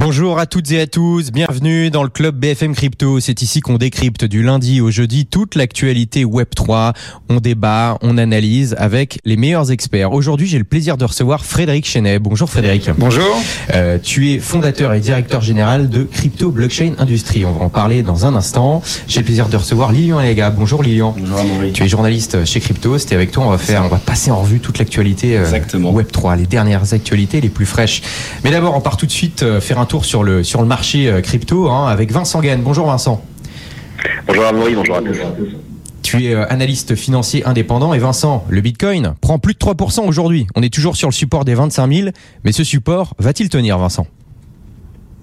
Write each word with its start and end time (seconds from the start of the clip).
Bonjour 0.00 0.38
à 0.38 0.46
toutes 0.46 0.72
et 0.72 0.80
à 0.80 0.86
tous, 0.86 1.30
bienvenue 1.30 1.90
dans 1.90 2.02
le 2.02 2.08
club 2.08 2.34
BFM 2.34 2.74
Crypto. 2.74 3.20
C'est 3.20 3.42
ici 3.42 3.60
qu'on 3.60 3.76
décrypte 3.76 4.24
du 4.24 4.42
lundi 4.42 4.80
au 4.80 4.90
jeudi 4.90 5.26
toute 5.26 5.56
l'actualité 5.56 6.24
Web3. 6.24 6.94
On 7.28 7.36
débat, 7.36 7.98
on 8.00 8.16
analyse 8.16 8.74
avec 8.78 9.18
les 9.26 9.36
meilleurs 9.36 9.70
experts. 9.70 10.14
Aujourd'hui, 10.14 10.46
j'ai 10.46 10.56
le 10.56 10.64
plaisir 10.64 10.96
de 10.96 11.04
recevoir 11.04 11.44
Frédéric 11.44 11.86
Chenet. 11.86 12.18
Bonjour 12.18 12.48
Frédéric. 12.48 12.88
Bonjour. 12.96 13.42
Euh, 13.74 13.98
tu 14.02 14.32
es 14.32 14.38
fondateur 14.38 14.94
et 14.94 15.00
directeur 15.00 15.42
général 15.42 15.90
de 15.90 16.04
Crypto 16.04 16.50
Blockchain 16.50 16.94
Industry. 16.98 17.44
On 17.44 17.52
va 17.52 17.66
en 17.66 17.68
parler 17.68 18.02
dans 18.02 18.24
un 18.24 18.34
instant. 18.34 18.82
J'ai 19.06 19.20
le 19.20 19.26
plaisir 19.26 19.50
de 19.50 19.56
recevoir 19.58 19.92
Lilian 19.92 20.16
Alega. 20.16 20.48
Bonjour 20.48 20.82
Lilian. 20.82 21.14
Bonjour 21.18 21.44
Maurice. 21.44 21.74
Tu 21.74 21.82
es 21.82 21.88
journaliste 21.88 22.46
chez 22.46 22.60
Crypto. 22.60 22.96
C'était 22.96 23.16
avec 23.16 23.32
toi. 23.32 23.44
On 23.44 23.50
va 23.50 23.58
faire, 23.58 23.84
on 23.84 23.88
va 23.88 23.98
passer 23.98 24.30
en 24.30 24.40
revue 24.40 24.60
toute 24.60 24.78
l'actualité 24.78 25.36
euh, 25.36 25.42
Exactement. 25.42 25.92
Web3, 25.92 26.38
les 26.38 26.46
dernières 26.46 26.94
actualités 26.94 27.42
les 27.42 27.50
plus 27.50 27.66
fraîches. 27.66 28.00
Mais 28.44 28.50
d'abord, 28.50 28.74
on 28.74 28.80
part 28.80 28.96
tout 28.96 29.04
de 29.04 29.12
suite 29.12 29.42
euh, 29.42 29.60
faire 29.60 29.78
un 29.78 29.89
tour 29.90 30.04
sur 30.04 30.22
le 30.22 30.44
sur 30.44 30.60
le 30.62 30.68
marché 30.68 31.08
euh, 31.08 31.20
crypto 31.20 31.68
hein, 31.68 31.88
avec 31.88 32.12
Vincent 32.12 32.40
Gann. 32.40 32.62
Bonjour 32.62 32.86
Vincent. 32.86 33.24
Bonjour 34.24 34.44
Amaury, 34.44 34.76
bonjour 34.76 34.96
à 34.96 35.02
tous. 35.02 35.16
Tu 36.02 36.26
es 36.26 36.34
euh, 36.34 36.46
analyste 36.48 36.94
financier 36.94 37.44
indépendant 37.44 37.92
et 37.92 37.98
Vincent, 37.98 38.44
le 38.48 38.60
Bitcoin 38.60 39.14
prend 39.20 39.40
plus 39.40 39.54
de 39.54 39.58
3% 39.58 40.06
aujourd'hui. 40.06 40.46
On 40.54 40.62
est 40.62 40.72
toujours 40.72 40.96
sur 40.96 41.08
le 41.08 41.12
support 41.12 41.44
des 41.44 41.54
25 41.54 41.92
000, 41.92 42.08
mais 42.44 42.52
ce 42.52 42.62
support 42.62 43.14
va-t-il 43.18 43.48
tenir 43.48 43.78
Vincent? 43.78 44.06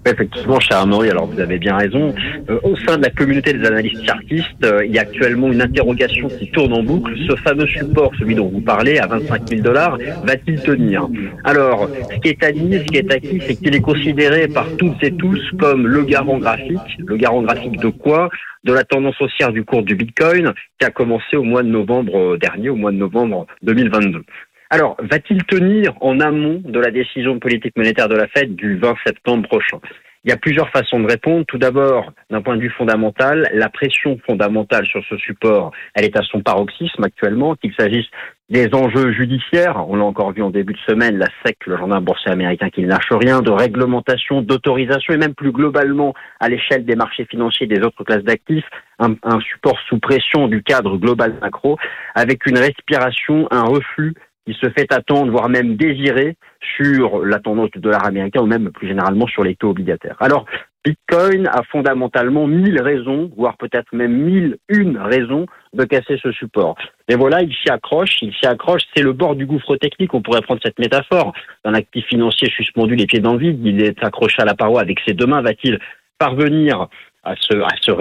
Effectivement, 0.07 0.59
cher 0.61 0.77
Amaury, 0.77 1.09
alors 1.09 1.27
vous 1.27 1.39
avez 1.39 1.59
bien 1.59 1.75
raison. 1.75 2.15
Euh, 2.49 2.59
au 2.63 2.77
sein 2.77 2.97
de 2.97 3.03
la 3.03 3.09
communauté 3.09 3.51
des 3.51 3.65
analystes 3.65 4.05
chartistes, 4.05 4.63
euh, 4.63 4.85
il 4.85 4.93
y 4.93 4.99
a 4.99 5.01
actuellement 5.01 5.51
une 5.51 5.61
interrogation 5.61 6.29
qui 6.29 6.49
tourne 6.51 6.71
en 6.71 6.81
boucle. 6.81 7.13
Ce 7.27 7.35
fameux 7.35 7.67
support, 7.67 8.13
celui 8.17 8.35
dont 8.35 8.47
vous 8.47 8.61
parlez, 8.61 8.99
à 8.99 9.07
25 9.07 9.49
000 9.49 9.61
dollars, 9.61 9.97
va-t-il 10.23 10.61
tenir? 10.61 11.09
Alors, 11.43 11.89
ce 12.09 12.19
qui 12.19 12.29
est 12.29 12.41
admis, 12.41 12.77
ce 12.77 12.83
qui 12.83 12.97
est 12.97 13.11
acquis, 13.11 13.41
c'est 13.45 13.55
qu'il 13.55 13.75
est 13.75 13.81
considéré 13.81 14.47
par 14.47 14.65
toutes 14.77 15.03
et 15.03 15.11
tous 15.11 15.41
comme 15.59 15.85
le 15.85 16.03
garant 16.03 16.37
graphique. 16.37 16.97
Le 17.05 17.17
garant 17.17 17.41
graphique 17.41 17.77
de 17.81 17.89
quoi? 17.89 18.29
De 18.63 18.73
la 18.73 18.83
tendance 18.83 19.19
haussière 19.21 19.51
du 19.51 19.63
cours 19.63 19.83
du 19.83 19.95
Bitcoin 19.95 20.53
qui 20.79 20.85
a 20.85 20.89
commencé 20.89 21.35
au 21.35 21.43
mois 21.43 21.63
de 21.63 21.69
novembre 21.69 22.37
dernier, 22.37 22.69
au 22.69 22.75
mois 22.75 22.91
de 22.91 22.97
novembre 22.97 23.45
2022. 23.63 24.23
Alors, 24.69 24.97
va-t-il 24.99 25.43
tenir 25.45 25.93
en 26.01 26.19
amont 26.19 26.61
de 26.63 26.79
la 26.79 26.91
décision 26.91 27.39
politique 27.39 27.77
monétaire 27.77 28.09
de 28.09 28.15
la 28.15 28.27
Fed 28.27 28.55
du 28.55 28.77
20 28.77 28.95
septembre 29.05 29.47
prochain? 29.47 29.79
Il 30.25 30.29
y 30.29 30.33
a 30.33 30.37
plusieurs 30.37 30.69
façons 30.71 30.99
de 30.99 31.07
répondre. 31.07 31.45
Tout 31.47 31.57
d'abord, 31.57 32.11
d'un 32.29 32.41
point 32.41 32.57
de 32.57 32.61
vue 32.61 32.69
fondamental, 32.71 33.47
la 33.53 33.69
pression 33.69 34.19
fondamentale 34.25 34.85
sur 34.85 35.01
ce 35.09 35.15
support, 35.15 35.71
elle 35.93 36.03
est 36.03 36.17
à 36.17 36.21
son 36.23 36.41
paroxysme 36.41 37.01
actuellement, 37.05 37.55
qu'il 37.55 37.73
s'agisse 37.79 38.07
des 38.49 38.67
enjeux 38.73 39.13
judiciaires, 39.13 39.89
on 39.89 39.95
l'a 39.97 40.05
encore 40.05 40.31
vu 40.31 40.41
en 40.41 40.49
début 40.49 40.73
de 40.73 40.79
semaine, 40.79 41.17
la 41.17 41.27
SEC, 41.43 41.57
le 41.65 41.77
journal 41.77 42.01
boursier 42.01 42.31
américain 42.31 42.69
qui 42.69 42.81
ne 42.81 42.87
lâche 42.87 43.11
rien, 43.11 43.41
de 43.41 43.51
réglementation, 43.51 44.41
d'autorisation 44.41 45.13
et 45.13 45.17
même 45.17 45.33
plus 45.33 45.51
globalement 45.51 46.13
à 46.39 46.47
l'échelle 46.47 46.85
des 46.85 46.95
marchés 46.95 47.25
financiers 47.25 47.67
des 47.67 47.81
autres 47.81 48.05
classes 48.05 48.23
d'actifs, 48.23 48.65
un 48.99 49.39
support 49.41 49.77
sous 49.87 49.99
pression 49.99 50.47
du 50.47 50.63
cadre 50.63 50.97
global 50.97 51.35
macro, 51.41 51.77
avec 52.15 52.45
une 52.45 52.57
respiration, 52.57 53.47
un 53.51 53.63
reflux 53.63 54.13
qui 54.47 54.53
se 54.53 54.69
fait 54.69 54.91
attendre, 54.93 55.29
voire 55.29 55.49
même 55.49 55.75
désirer, 55.75 56.37
sur 56.77 57.25
la 57.25 57.39
tendance 57.39 57.69
du 57.71 57.79
dollar 57.79 58.05
américain 58.05 58.41
ou 58.41 58.45
même 58.45 58.71
plus 58.71 58.87
généralement 58.87 59.27
sur 59.27 59.43
les 59.43 59.55
taux 59.55 59.71
obligataires. 59.71 60.15
Alors, 60.21 60.45
Bitcoin 60.85 61.47
a 61.47 61.63
fondamentalement 61.63 62.47
mille 62.47 62.81
raisons, 62.81 63.29
voire 63.35 63.57
peut-être 63.57 63.93
même 63.93 64.13
mille 64.13 64.57
une 64.69 64.97
raisons 64.97 65.45
de 65.73 65.83
casser 65.83 66.17
ce 66.23 66.31
support. 66.31 66.77
Et 67.09 67.15
voilà, 67.15 67.41
il 67.41 67.53
s'y 67.53 67.69
accroche, 67.69 68.21
il 68.21 68.33
s'y 68.33 68.45
accroche, 68.45 68.83
c'est 68.95 69.03
le 69.03 69.11
bord 69.11 69.35
du 69.35 69.45
gouffre 69.45 69.75
technique, 69.75 70.13
on 70.13 70.21
pourrait 70.21 70.41
prendre 70.41 70.61
cette 70.63 70.79
métaphore. 70.79 71.33
Un 71.65 71.73
actif 71.73 72.05
financier 72.05 72.49
suspendu 72.49 72.95
les 72.95 73.05
pieds 73.05 73.19
dans 73.19 73.33
le 73.33 73.39
vide, 73.39 73.59
il 73.65 73.83
est 73.83 74.01
accroché 74.01 74.41
à 74.41 74.45
la 74.45 74.55
paroi 74.55 74.79
avec 74.79 74.99
ses 75.05 75.13
deux 75.13 75.25
mains, 75.25 75.41
va-t-il 75.41 75.77
parvenir 76.17 76.87
à 77.27 77.35
se, 77.35 77.57
à 77.57 77.75
se, 77.81 77.91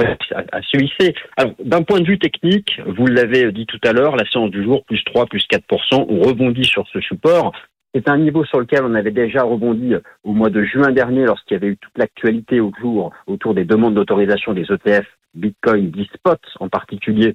à 0.53 0.63
se 0.63 0.77
hisser. 0.83 1.15
D'un 1.65 1.83
point 1.83 2.01
de 2.01 2.07
vue 2.07 2.19
technique, 2.19 2.81
vous 2.87 3.07
l'avez 3.07 3.51
dit 3.53 3.67
tout 3.67 3.81
à 3.85 3.93
l'heure, 3.93 4.17
la 4.17 4.29
séance 4.31 4.51
du 4.51 4.63
jour, 4.63 4.85
plus 4.85 5.03
3, 5.05 5.27
plus 5.27 5.45
4%, 5.53 6.07
on 6.09 6.21
rebondit 6.21 6.65
sur 6.65 6.87
ce 6.93 7.01
support. 7.01 7.53
C'est 7.95 8.09
un 8.09 8.19
niveau 8.19 8.45
sur 8.45 8.61
lequel 8.61 8.85
on 8.85 8.95
avait 8.95 9.11
déjà 9.11 9.43
rebondi 9.43 9.95
au 10.23 10.33
mois 10.33 10.51
de 10.51 10.63
juin 10.63 10.93
dernier 10.93 11.25
lorsqu'il 11.25 11.55
y 11.55 11.57
avait 11.57 11.69
eu 11.69 11.77
toute 11.79 11.97
l'actualité 11.97 12.61
autour, 12.61 13.13
autour 13.27 13.55
des 13.55 13.65
demandes 13.65 13.95
d'autorisation 13.95 14.53
des 14.53 14.71
ETF 14.71 15.07
Bitcoin, 15.35 15.93
spot 16.15 16.41
en 16.61 16.69
particulier, 16.69 17.35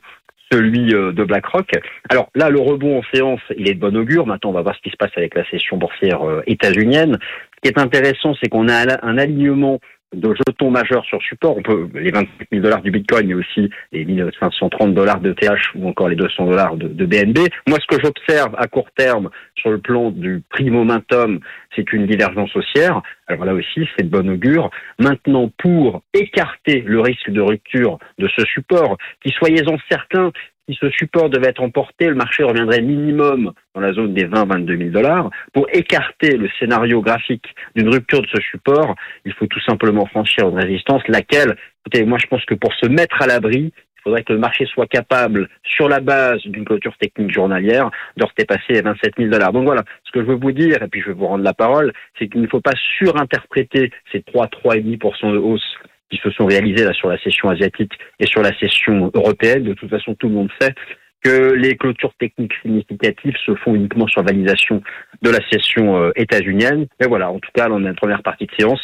celui 0.51 0.87
de 0.87 1.23
BlackRock. 1.23 1.71
Alors 2.09 2.29
là, 2.35 2.49
le 2.49 2.59
rebond 2.59 2.99
en 2.99 3.03
séance, 3.13 3.41
il 3.57 3.69
est 3.69 3.73
de 3.73 3.79
bon 3.79 3.95
augure. 3.95 4.27
Maintenant, 4.27 4.51
on 4.51 4.53
va 4.53 4.61
voir 4.61 4.75
ce 4.75 4.81
qui 4.81 4.89
se 4.89 4.97
passe 4.97 5.11
avec 5.15 5.35
la 5.35 5.45
session 5.49 5.77
boursière 5.77 6.21
états-unienne. 6.45 7.17
Ce 7.55 7.69
qui 7.69 7.69
est 7.75 7.79
intéressant, 7.79 8.33
c'est 8.41 8.49
qu'on 8.49 8.67
a 8.69 9.05
un 9.05 9.17
alignement 9.17 9.79
de 10.13 10.33
jetons 10.35 10.71
majeurs 10.71 11.05
sur 11.05 11.21
support. 11.21 11.57
On 11.57 11.61
peut 11.61 11.89
les 11.93 12.11
25 12.11 12.27
000 12.51 12.63
dollars 12.63 12.81
du 12.81 12.91
Bitcoin, 12.91 13.27
mais 13.27 13.33
aussi 13.33 13.69
les 13.91 14.05
1530 14.05 14.93
dollars 14.93 15.21
de 15.21 15.31
TH 15.33 15.75
ou 15.75 15.87
encore 15.87 16.09
les 16.09 16.15
200 16.15 16.45
dollars 16.45 16.75
de, 16.75 17.05
BNB. 17.05 17.39
Moi, 17.67 17.77
ce 17.79 17.95
que 17.95 18.01
j'observe 18.03 18.55
à 18.57 18.67
court 18.67 18.89
terme 18.95 19.29
sur 19.55 19.71
le 19.71 19.79
plan 19.79 20.11
du 20.11 20.43
prix 20.49 20.69
momentum, 20.69 21.39
c'est 21.75 21.93
une 21.93 22.07
divergence 22.07 22.55
haussière. 22.55 23.01
Alors 23.27 23.45
là 23.45 23.53
aussi, 23.53 23.87
c'est 23.95 24.03
de 24.03 24.09
bon 24.09 24.29
augure. 24.29 24.69
Maintenant, 24.99 25.49
pour 25.57 26.01
écarter 26.13 26.81
le 26.81 26.99
risque 26.99 27.29
de 27.29 27.41
rupture 27.41 27.97
de 28.17 28.27
ce 28.35 28.45
support, 28.45 28.97
qui 29.23 29.31
soyez-en 29.31 29.77
certains, 29.89 30.31
si 30.69 30.77
ce 30.79 30.89
support 30.91 31.29
devait 31.29 31.49
être 31.49 31.61
emporté, 31.61 32.07
le 32.07 32.15
marché 32.15 32.43
reviendrait 32.43 32.81
minimum 32.81 33.51
dans 33.73 33.81
la 33.81 33.93
zone 33.93 34.13
des 34.13 34.25
20-22 34.25 34.77
000 34.77 34.89
dollars. 34.91 35.29
Pour 35.53 35.67
écarter 35.73 36.37
le 36.37 36.49
scénario 36.59 37.01
graphique 37.01 37.55
d'une 37.75 37.89
rupture 37.89 38.21
de 38.21 38.27
ce 38.27 38.41
support, 38.41 38.95
il 39.25 39.33
faut 39.33 39.47
tout 39.47 39.61
simplement 39.61 40.05
franchir 40.05 40.49
une 40.49 40.59
résistance, 40.59 41.01
laquelle, 41.07 41.55
écoutez, 41.81 42.05
moi 42.05 42.17
je 42.21 42.27
pense 42.27 42.45
que 42.45 42.55
pour 42.55 42.73
se 42.75 42.87
mettre 42.87 43.21
à 43.21 43.27
l'abri, 43.27 43.73
il 44.01 44.01
faudrait 44.03 44.23
que 44.23 44.33
le 44.33 44.39
marché 44.39 44.65
soit 44.65 44.87
capable, 44.87 45.47
sur 45.63 45.87
la 45.87 45.99
base 45.99 46.41
d'une 46.45 46.65
clôture 46.65 46.97
technique 46.97 47.31
journalière, 47.31 47.91
de 48.17 48.25
redépasser 48.25 48.73
les 48.73 48.81
27 48.81 49.13
000 49.17 49.29
dollars. 49.29 49.53
Donc 49.53 49.65
voilà, 49.65 49.83
ce 50.03 50.11
que 50.11 50.21
je 50.21 50.25
veux 50.25 50.39
vous 50.41 50.51
dire, 50.51 50.81
et 50.81 50.87
puis 50.87 51.01
je 51.01 51.07
vais 51.07 51.13
vous 51.13 51.27
rendre 51.27 51.43
la 51.43 51.53
parole, 51.53 51.93
c'est 52.17 52.27
qu'il 52.27 52.41
ne 52.41 52.47
faut 52.47 52.61
pas 52.61 52.73
surinterpréter 52.97 53.91
ces 54.11 54.23
3, 54.23 54.47
3,5% 54.47 55.33
de 55.33 55.37
hausse 55.37 55.75
qui 56.11 56.17
se 56.17 56.29
sont 56.31 56.45
réalisés 56.45 56.83
là 56.83 56.93
sur 56.93 57.09
la 57.09 57.17
session 57.19 57.49
asiatique 57.49 57.93
et 58.19 58.27
sur 58.27 58.41
la 58.41 58.55
session 58.59 59.09
européenne. 59.13 59.63
De 59.63 59.73
toute 59.73 59.89
façon, 59.89 60.13
tout 60.15 60.27
le 60.27 60.35
monde 60.35 60.49
sait 60.59 60.75
que 61.23 61.53
les 61.53 61.77
clôtures 61.77 62.13
techniques 62.19 62.53
significatives 62.61 63.35
se 63.45 63.55
font 63.55 63.75
uniquement 63.75 64.07
sur 64.07 64.23
validation 64.23 64.81
de 65.21 65.29
la 65.29 65.39
session 65.49 65.97
euh, 65.97 66.11
états-unienne. 66.15 66.87
Mais 66.99 67.07
voilà, 67.07 67.31
en 67.31 67.39
tout 67.39 67.51
cas, 67.53 67.67
on 67.69 67.85
a 67.85 67.89
une 67.89 67.95
première 67.95 68.23
partie 68.23 68.47
de 68.47 68.51
séance 68.59 68.81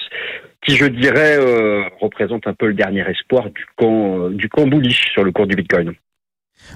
qui, 0.63 0.75
je 0.75 0.85
dirais, 0.85 1.37
euh, 1.39 1.83
représente 1.99 2.47
un 2.47 2.53
peu 2.53 2.67
le 2.67 2.73
dernier 2.73 3.07
espoir 3.09 3.49
du 3.49 3.65
camp, 3.75 4.19
euh, 4.19 4.29
du 4.29 4.49
camp 4.49 4.67
bullish 4.67 5.11
sur 5.11 5.23
le 5.23 5.31
cours 5.31 5.47
du 5.47 5.55
Bitcoin. 5.55 5.93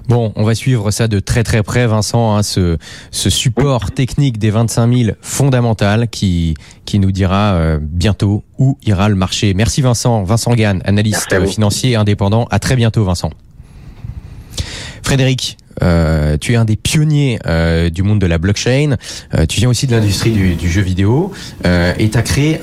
Bon, 0.07 0.33
on 0.35 0.43
va 0.43 0.55
suivre 0.55 0.91
ça 0.91 1.07
de 1.07 1.19
très 1.19 1.43
très 1.43 1.63
près, 1.63 1.87
Vincent, 1.87 2.35
hein, 2.35 2.43
ce, 2.43 2.77
ce, 3.11 3.29
support 3.29 3.91
technique 3.91 4.39
des 4.39 4.49
25 4.49 4.93
000 4.93 5.11
fondamental 5.21 6.07
qui, 6.09 6.55
qui 6.85 6.99
nous 6.99 7.11
dira 7.11 7.53
euh, 7.53 7.79
bientôt 7.81 8.43
où 8.57 8.77
ira 8.83 9.09
le 9.09 9.15
marché. 9.15 9.53
Merci 9.53 9.81
Vincent, 9.81 10.23
Vincent 10.23 10.53
Gann, 10.53 10.81
analyste 10.85 11.45
financier 11.47 11.95
indépendant. 11.95 12.47
À 12.51 12.59
très 12.59 12.75
bientôt 12.75 13.03
Vincent. 13.03 13.31
Frédéric, 15.03 15.57
euh, 15.81 16.37
tu 16.39 16.53
es 16.53 16.55
un 16.55 16.65
des 16.65 16.75
pionniers 16.75 17.39
euh, 17.45 17.89
du 17.89 18.03
monde 18.03 18.19
de 18.19 18.27
la 18.27 18.37
blockchain. 18.37 18.97
Euh, 19.35 19.45
tu 19.45 19.59
viens 19.59 19.69
aussi 19.69 19.87
de 19.87 19.95
l'industrie 19.95 20.31
du, 20.31 20.55
du, 20.55 20.69
jeu 20.69 20.81
vidéo 20.81 21.31
et 21.65 22.09
tu 22.09 22.17
as 22.17 22.21
créé 22.21 22.59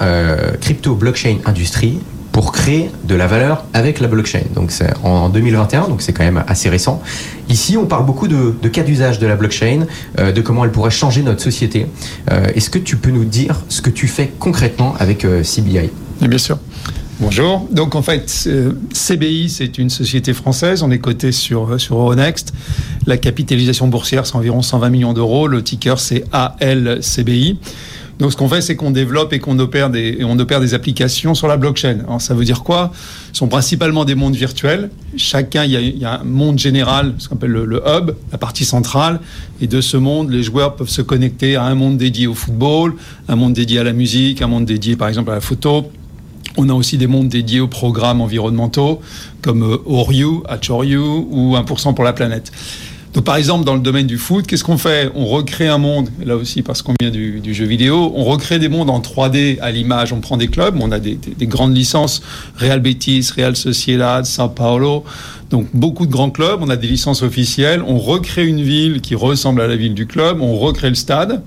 Crypto 0.61 0.95
Blockchain 0.95 1.39
Industry 1.45 1.99
pour 2.39 2.53
créer 2.53 2.89
de 3.03 3.17
la 3.17 3.27
valeur 3.27 3.65
avec 3.75 3.99
la 3.99 4.07
blockchain. 4.07 4.43
Donc 4.55 4.71
c'est 4.71 4.95
en 5.03 5.29
2021, 5.29 5.89
donc 5.89 6.03
c'est 6.03 6.13
quand 6.13 6.23
même 6.23 6.45
assez 6.47 6.69
récent. 6.69 7.03
Ici, 7.49 7.77
on 7.77 7.87
parle 7.87 8.07
beaucoup 8.07 8.29
de, 8.29 8.55
de 8.63 8.69
cas 8.69 8.85
d'usage 8.85 9.19
de 9.19 9.27
la 9.27 9.35
blockchain, 9.35 9.87
euh, 10.21 10.31
de 10.31 10.41
comment 10.41 10.65
elle 10.65 10.71
pourrait 10.71 10.93
changer 10.93 11.23
notre 11.23 11.43
société. 11.43 11.87
Euh, 12.31 12.47
Est-ce 12.55 12.71
que 12.71 12.79
tu 12.79 12.97
peux 12.97 13.11
nous 13.11 13.25
dire 13.25 13.61
ce 13.69 13.83
que 13.83 13.91
tu 13.91 14.07
fais 14.07 14.31
concrètement 14.39 14.95
avec 15.01 15.25
euh, 15.25 15.43
CBI 15.43 15.91
Bien 16.21 16.39
sûr. 16.39 16.61
Bonjour. 17.19 17.67
Donc 17.73 17.97
en 17.97 18.03
fait, 18.03 18.31
CBI, 18.93 19.49
c'est 19.49 19.77
une 19.77 19.91
société 19.91 20.33
française. 20.33 20.85
On 20.85 20.93
est 20.93 21.01
coté 21.01 21.33
sur, 21.33 21.81
sur 21.81 21.97
Euronext. 21.97 22.53
La 23.07 23.17
capitalisation 23.17 23.89
boursière, 23.89 24.27
c'est 24.27 24.37
environ 24.37 24.63
120 24.63 24.91
millions 24.91 25.13
d'euros. 25.13 25.49
Le 25.49 25.65
ticker, 25.65 25.99
c'est 25.99 26.23
ALCBI. 26.31 27.59
Donc, 28.19 28.33
ce 28.33 28.37
qu'on 28.37 28.49
fait, 28.49 28.61
c'est 28.61 28.75
qu'on 28.75 28.91
développe 28.91 29.33
et 29.33 29.39
qu'on 29.39 29.59
opère 29.61 29.91
des, 29.91 30.19
on 30.25 30.39
opère 30.39 30.61
des 30.61 30.75
applications 30.75 31.35
sur 31.35 31.47
la 31.47 31.57
blockchain. 31.57 32.01
Alors, 32.01 32.21
ça 32.21 32.35
veut 32.35 32.45
dire 32.45 32.65
quoi? 32.65 32.93
Ce 33.33 33.39
sont 33.39 33.47
principalement 33.47 34.05
des 34.05 34.17
mondes 34.17 34.35
virtuels. 34.35 34.91
Chacun, 35.17 35.65
il 35.65 35.71
y 35.71 35.77
a, 35.77 35.81
il 35.81 35.99
y 35.99 36.05
a 36.05 36.21
un 36.21 36.25
monde 36.25 36.59
général, 36.59 37.15
ce 37.19 37.29
qu'on 37.29 37.37
appelle 37.37 37.53
le, 37.53 37.83
hub, 37.87 38.11
la 38.33 38.39
partie 38.39 38.65
centrale. 38.65 39.21
Et 39.61 39.69
de 39.69 39.81
ce 39.81 39.97
monde, 39.97 40.31
les 40.31 40.43
joueurs 40.43 40.75
peuvent 40.75 40.89
se 40.89 41.03
connecter 41.03 41.55
à 41.55 41.65
un 41.65 41.77
monde 41.77 41.97
dédié 41.97 42.27
au 42.27 42.35
football, 42.35 42.95
un 43.29 43.37
monde 43.37 43.53
dédié 43.53 43.79
à 43.79 43.85
la 43.85 43.93
musique, 43.93 44.43
un 44.43 44.49
monde 44.49 44.65
dédié, 44.65 44.97
par 44.97 45.09
exemple, 45.09 45.31
à 45.31 45.35
la 45.35 45.41
photo. 45.41 45.89
On 46.57 46.69
a 46.71 46.73
aussi 46.73 46.99
des 46.99 47.07
mondes 47.07 47.29
dédiés 47.29 47.61
aux 47.61 47.69
programmes 47.69 48.21
environnementaux, 48.21 49.01
comme 49.43 49.79
Oriu, 49.87 50.43
Achoryu 50.49 50.99
ou 50.99 51.55
1% 51.55 51.95
pour 51.95 52.05
la 52.05 52.13
planète. 52.13 52.51
Donc 53.15 53.25
par 53.25 53.37
exemple, 53.37 53.65
dans 53.65 53.75
le 53.75 53.81
domaine 53.81 54.07
du 54.07 54.19
foot, 54.19 54.47
qu'est-ce 54.47 54.65
qu'on 54.65 54.77
fait? 54.77 55.11
On 55.15 55.25
recrée 55.25 55.67
un 55.67 55.79
monde, 55.79 56.11
là 56.25 56.37
aussi 56.37 56.63
parce 56.63 56.83
qu'on 56.83 56.95
vient 57.01 57.11
du, 57.11 57.55
jeu 57.55 57.65
vidéo, 57.65 58.13
on 58.15 58.25
recrée 58.25 58.59
des 58.59 58.69
mondes 58.69 58.91
en 58.91 59.01
3D 59.01 59.59
à 59.61 59.71
l'image, 59.71 60.13
on 60.13 60.21
prend 60.21 60.37
des 60.37 60.49
clubs, 60.49 60.77
on 60.81 60.93
a 60.93 60.99
des, 60.99 61.19
grandes 61.43 61.75
licences, 61.75 62.23
Real 62.57 62.81
Betis, 62.81 63.31
Real 63.35 63.57
Sociedad, 63.57 64.27
Sao 64.27 64.51
Paulo, 64.51 65.05
donc 65.51 65.69
beaucoup 65.73 66.07
de 66.07 66.13
grands 66.13 66.31
clubs, 66.31 66.61
on 66.61 66.69
a 66.69 66.77
des 66.77 66.87
licences 66.87 67.23
officielles, 67.23 67.83
on 67.87 67.99
recrée 67.99 68.47
une 68.47 68.63
ville 68.63 69.01
qui 69.01 69.15
ressemble 69.15 69.63
à 69.63 69.67
la 69.67 69.77
ville 69.77 69.95
du 69.95 70.07
club, 70.07 70.43
on 70.43 70.59
recrée 70.59 70.91
le 70.91 70.95
stade, 70.95 71.43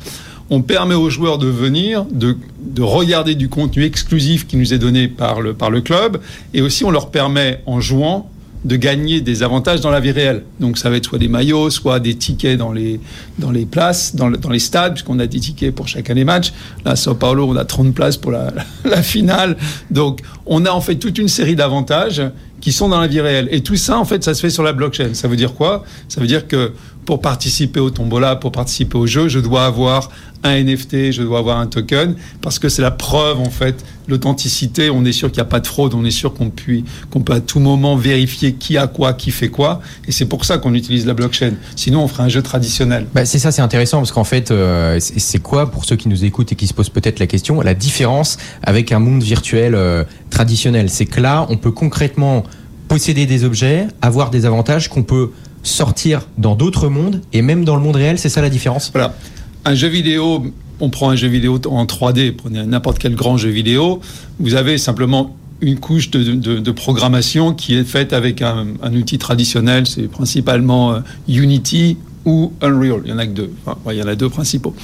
on 0.49 0.61
permet 0.61 0.95
aux 0.95 1.11
joueurs 1.11 1.37
de 1.37 1.47
venir, 1.47 2.05
de, 2.11 2.37
de 2.59 2.81
regarder 2.81 3.35
du 3.35 3.49
contenu 3.49 3.85
exclusif 3.85 4.47
qui 4.47 4.57
nous 4.57 4.73
est 4.73 4.79
donné 4.79 5.07
par 5.07 5.41
le, 5.41 5.53
par 5.53 5.69
le 5.69 5.81
club, 5.81 6.19
et 6.55 6.61
aussi 6.61 6.83
on 6.83 6.91
leur 6.91 7.11
permet 7.11 7.61
en 7.67 7.79
jouant 7.79 8.29
de 8.63 8.75
gagner 8.75 9.21
des 9.21 9.43
avantages 9.43 9.81
dans 9.81 9.89
la 9.89 9.99
vie 9.99 10.11
réelle. 10.11 10.43
Donc 10.59 10.77
ça 10.77 10.89
va 10.89 10.97
être 10.97 11.05
soit 11.05 11.19
des 11.19 11.27
maillots, 11.27 11.69
soit 11.69 11.99
des 11.99 12.15
tickets 12.15 12.57
dans 12.57 12.71
les, 12.71 12.99
dans 13.39 13.51
les 13.51 13.65
places, 13.65 14.15
dans, 14.15 14.29
les 14.29 14.59
stades, 14.59 14.93
puisqu'on 14.93 15.19
a 15.19 15.27
des 15.27 15.39
tickets 15.39 15.73
pour 15.73 15.87
chacun 15.87 16.13
des 16.13 16.23
matchs. 16.23 16.53
Là, 16.85 16.91
à 16.91 16.95
Sao 16.95 17.15
Paulo, 17.15 17.47
on 17.49 17.55
a 17.55 17.65
30 17.65 17.93
places 17.93 18.17
pour 18.17 18.31
la 18.85 19.01
finale. 19.01 19.57
Donc 19.89 20.21
on 20.45 20.65
a 20.65 20.71
en 20.71 20.81
fait 20.81 20.95
toute 20.95 21.17
une 21.17 21.27
série 21.27 21.55
d'avantages 21.55 22.21
qui 22.61 22.71
sont 22.71 22.87
dans 22.89 23.01
la 23.01 23.07
vie 23.07 23.21
réelle. 23.21 23.49
Et 23.51 23.61
tout 23.61 23.75
ça, 23.75 23.97
en 23.97 24.05
fait, 24.05 24.23
ça 24.23 24.33
se 24.33 24.39
fait 24.39 24.49
sur 24.49 24.63
la 24.63 24.73
blockchain. 24.73 25.13
Ça 25.13 25.27
veut 25.27 25.35
dire 25.35 25.53
quoi? 25.53 25.83
Ça 26.07 26.21
veut 26.21 26.27
dire 26.27 26.47
que 26.47 26.71
pour 27.05 27.19
participer 27.19 27.79
au 27.79 27.89
tombola, 27.89 28.35
pour 28.35 28.51
participer 28.51 28.97
au 28.97 29.07
jeu, 29.07 29.27
je 29.27 29.39
dois 29.39 29.65
avoir 29.65 30.09
un 30.43 30.63
NFT, 30.63 31.11
je 31.11 31.23
dois 31.23 31.39
avoir 31.39 31.57
un 31.57 31.67
token, 31.67 32.15
parce 32.41 32.57
que 32.57 32.69
c'est 32.69 32.81
la 32.81 32.91
preuve, 32.91 33.39
en 33.39 33.49
fait, 33.49 33.83
l'authenticité. 34.07 34.89
On 34.89 35.05
est 35.05 35.11
sûr 35.11 35.29
qu'il 35.29 35.37
n'y 35.37 35.47
a 35.47 35.49
pas 35.49 35.59
de 35.59 35.67
fraude, 35.67 35.93
on 35.93 36.03
est 36.03 36.11
sûr 36.11 36.33
qu'on 36.33 36.49
peut, 36.49 36.81
qu'on 37.09 37.21
peut 37.21 37.33
à 37.33 37.41
tout 37.41 37.59
moment 37.59 37.95
vérifier 37.95 38.53
qui 38.53 38.77
a 38.77 38.87
quoi, 38.87 39.13
qui 39.13 39.31
fait 39.31 39.49
quoi. 39.49 39.81
Et 40.07 40.11
c'est 40.11 40.25
pour 40.25 40.45
ça 40.45 40.57
qu'on 40.57 40.73
utilise 40.73 41.05
la 41.05 41.13
blockchain. 41.13 41.53
Sinon, 41.75 42.03
on 42.03 42.07
ferait 42.07 42.23
un 42.23 42.29
jeu 42.29 42.41
traditionnel. 42.41 43.05
Bah, 43.13 43.25
c'est 43.25 43.39
ça, 43.39 43.51
c'est 43.51 43.61
intéressant, 43.61 43.97
parce 43.97 44.11
qu'en 44.11 44.23
fait, 44.23 44.51
euh, 44.51 44.99
c'est 44.99 45.41
quoi, 45.41 45.69
pour 45.69 45.85
ceux 45.85 45.95
qui 45.95 46.09
nous 46.09 46.23
écoutent 46.25 46.51
et 46.51 46.55
qui 46.55 46.67
se 46.67 46.73
posent 46.73 46.89
peut-être 46.89 47.19
la 47.19 47.27
question, 47.27 47.61
la 47.61 47.73
différence 47.73 48.37
avec 48.63 48.91
un 48.91 48.99
monde 48.99 49.21
virtuel 49.21 49.75
euh, 49.75 50.03
traditionnel? 50.29 50.89
C'est 50.89 51.05
que 51.05 51.19
là, 51.19 51.45
on 51.49 51.57
peut 51.57 51.71
concrètement 51.71 52.43
posséder 52.91 53.25
des 53.25 53.45
objets, 53.45 53.87
avoir 54.01 54.31
des 54.31 54.45
avantages 54.45 54.89
qu'on 54.89 55.03
peut 55.03 55.31
sortir 55.63 56.27
dans 56.37 56.55
d'autres 56.55 56.89
mondes 56.89 57.21
et 57.31 57.41
même 57.41 57.63
dans 57.63 57.77
le 57.77 57.81
monde 57.81 57.95
réel, 57.95 58.19
c'est 58.19 58.27
ça 58.27 58.41
la 58.41 58.49
différence? 58.49 58.91
Voilà 58.91 59.15
un 59.63 59.75
jeu 59.75 59.87
vidéo, 59.87 60.43
on 60.81 60.89
prend 60.89 61.09
un 61.09 61.15
jeu 61.15 61.29
vidéo 61.29 61.57
en 61.69 61.85
3D, 61.85 62.35
prenez 62.35 62.65
n'importe 62.65 62.99
quel 62.99 63.15
grand 63.15 63.37
jeu 63.37 63.47
vidéo, 63.47 64.01
vous 64.41 64.55
avez 64.55 64.77
simplement 64.77 65.37
une 65.61 65.79
couche 65.79 66.11
de, 66.11 66.71
programmation 66.71 67.53
qui 67.53 67.75
est 67.75 67.85
faite 67.85 68.11
avec 68.11 68.41
un, 68.41 68.65
outil 68.93 69.17
traditionnel, 69.17 69.87
c'est 69.87 70.09
principalement 70.09 70.91
euh, 70.91 70.99
Unity 71.29 71.95
ou 72.25 72.51
Unreal. 72.61 73.03
Il 73.05 73.11
y 73.11 73.13
en 73.13 73.19
a 73.19 73.25
que 73.25 73.31
deux. 73.31 73.51
il 73.89 73.95
y 73.95 74.03
en 74.03 74.07
a 74.07 74.15
deux 74.15 74.29
principaux. 74.29 74.75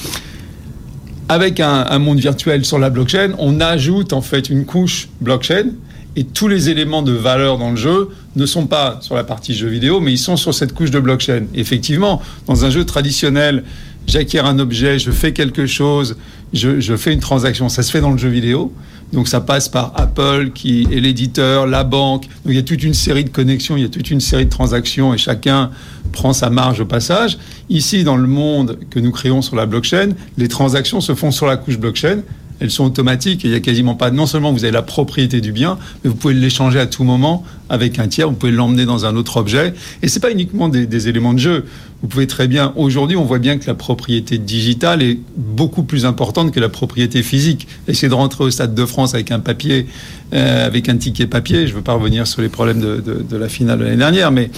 Avec 1.28 1.60
un, 1.60 2.00
monde 2.00 2.20
virtuel 2.20 2.64
sur 2.64 2.80
la 2.80 2.90
blockchain, 2.90 3.32
on 3.38 3.60
ajoute 3.60 4.14
en 4.14 4.22
fait 4.22 4.50
une 4.50 4.64
couche 4.64 5.10
blockchain 5.20 5.72
et 6.18 6.24
tous 6.24 6.48
les 6.48 6.70
éléments 6.70 7.04
de 7.04 7.12
valeur 7.12 7.60
dans 7.60 7.70
le 7.70 7.76
jeu 7.78 8.10
ne 8.36 8.46
sont 8.48 8.66
pas 8.66 8.98
sur 9.02 9.14
la 9.14 9.24
partie 9.24 9.54
jeu 9.54 9.68
vidéo, 9.68 10.00
mais 10.00 10.12
ils 10.12 10.18
sont 10.18 10.36
sur 10.36 10.52
cette 10.52 10.74
couche 10.74 10.90
de 10.90 11.00
blockchain. 11.00 11.44
Effectivement, 11.54 12.24
dans 12.48 12.66
un 12.66 12.72
jeu 12.72 12.86
traditionnel, 12.86 13.64
j'acquiers 14.08 14.40
un 14.40 14.58
objet, 14.58 14.98
je 14.98 15.12
fais 15.12 15.32
quelque 15.32 15.68
chose, 15.68 16.18
je, 16.54 16.98
fais 16.98 17.14
une 17.14 17.20
transaction. 17.20 17.70
Ça 17.70 17.84
se 17.84 17.92
fait 17.92 18.02
dans 18.02 18.10
le 18.10 18.18
jeu 18.18 18.30
vidéo. 18.30 18.74
Donc 19.14 19.28
ça 19.28 19.42
passe 19.42 19.70
par 19.70 19.94
Apple 19.96 20.50
qui 20.56 20.88
est 20.92 21.00
l'éditeur, 21.00 21.68
la 21.68 21.84
banque. 21.84 22.24
Donc 22.24 22.48
il 22.48 22.56
y 22.56 22.60
a 22.60 22.64
toute 22.64 22.84
une 22.84 22.96
série 22.96 23.24
de 23.24 23.30
connexions, 23.30 23.78
il 23.78 23.84
y 23.84 23.86
a 23.86 23.90
toute 23.90 24.10
une 24.10 24.20
série 24.20 24.46
de 24.46 24.50
transactions 24.50 25.14
et 25.14 25.20
chacun 25.20 25.70
prend 26.14 26.34
sa 26.34 26.50
marge 26.50 26.80
au 26.80 26.86
passage. 26.86 27.38
Ici, 27.70 28.04
dans 28.04 28.18
le 28.18 28.28
monde 28.28 28.80
que 28.90 29.00
nous 29.00 29.12
créons 29.12 29.44
sur 29.44 29.56
la 29.56 29.68
blockchain, 29.68 30.10
les 30.38 30.48
transactions 30.48 31.00
se 31.00 31.14
font 31.14 31.30
sur 31.30 31.46
la 31.46 31.58
couche 31.58 31.78
blockchain 31.78 32.22
elles 32.60 32.72
sont 32.72 32.86
automatiques 32.86 33.46
et 33.46 33.48
il 33.48 33.52
n'y 33.52 33.58
a 33.58 33.60
quasiment 33.60 33.96
pas. 33.96 34.12
Non 34.12 34.26
seulement 34.26 34.52
vous 34.52 34.64
avez 34.64 34.72
la 34.72 34.82
propriété 34.82 35.42
du 35.42 35.52
bien, 35.52 35.78
mais 36.04 36.10
vous 36.10 36.16
pouvez 36.16 36.34
l'échanger 36.34 36.80
à 36.80 36.88
tout 36.88 37.04
moment 37.04 37.44
avec 37.70 38.00
un 38.00 38.08
tiers. 38.08 38.30
Vous 38.30 38.36
pouvez 38.36 38.52
l'emmener 38.52 38.86
dans 38.86 39.06
un 39.06 39.16
autre 39.16 39.38
objet. 39.38 39.74
Et 40.02 40.08
c'est 40.08 40.20
pas 40.20 40.32
uniquement 40.32 40.70
des, 40.70 41.08
éléments 41.08 41.34
de 41.34 41.40
jeu. 41.40 41.66
Vous 42.02 42.08
pouvez 42.08 42.28
très 42.28 42.48
bien. 42.48 42.74
Aujourd'hui, 42.76 43.18
on 43.18 43.26
voit 43.26 43.40
bien 43.40 43.58
que 43.58 43.68
la 43.68 43.74
propriété 43.74 44.38
digitale 44.38 45.02
est 45.02 45.20
beaucoup 45.36 45.84
plus 45.84 46.06
importante 46.06 46.52
que 46.52 46.60
la 46.60 46.70
propriété 46.70 47.24
physique. 47.24 47.68
Essayez 47.88 48.10
de 48.10 48.14
rentrer 48.14 48.44
au 48.44 48.52
Stade 48.52 48.74
de 48.74 48.86
France 48.86 49.14
avec 49.14 49.32
un 49.32 49.40
papier, 49.40 49.88
euh, 50.34 50.66
avec 50.66 50.90
un 50.90 50.98
ticket 50.98 51.28
papier. 51.28 51.68
Je 51.68 51.72
ne 51.72 51.78
veux 51.78 51.84
pas 51.84 51.94
revenir 51.94 52.28
sur 52.28 52.42
les 52.42 52.50
problèmes 52.50 52.82
de, 52.82 53.02
de 53.02 53.38
la 53.38 53.50
finale 53.50 53.80
de 53.80 53.84
l'année 53.86 53.98
dernière, 53.98 54.32
mais 54.32 54.50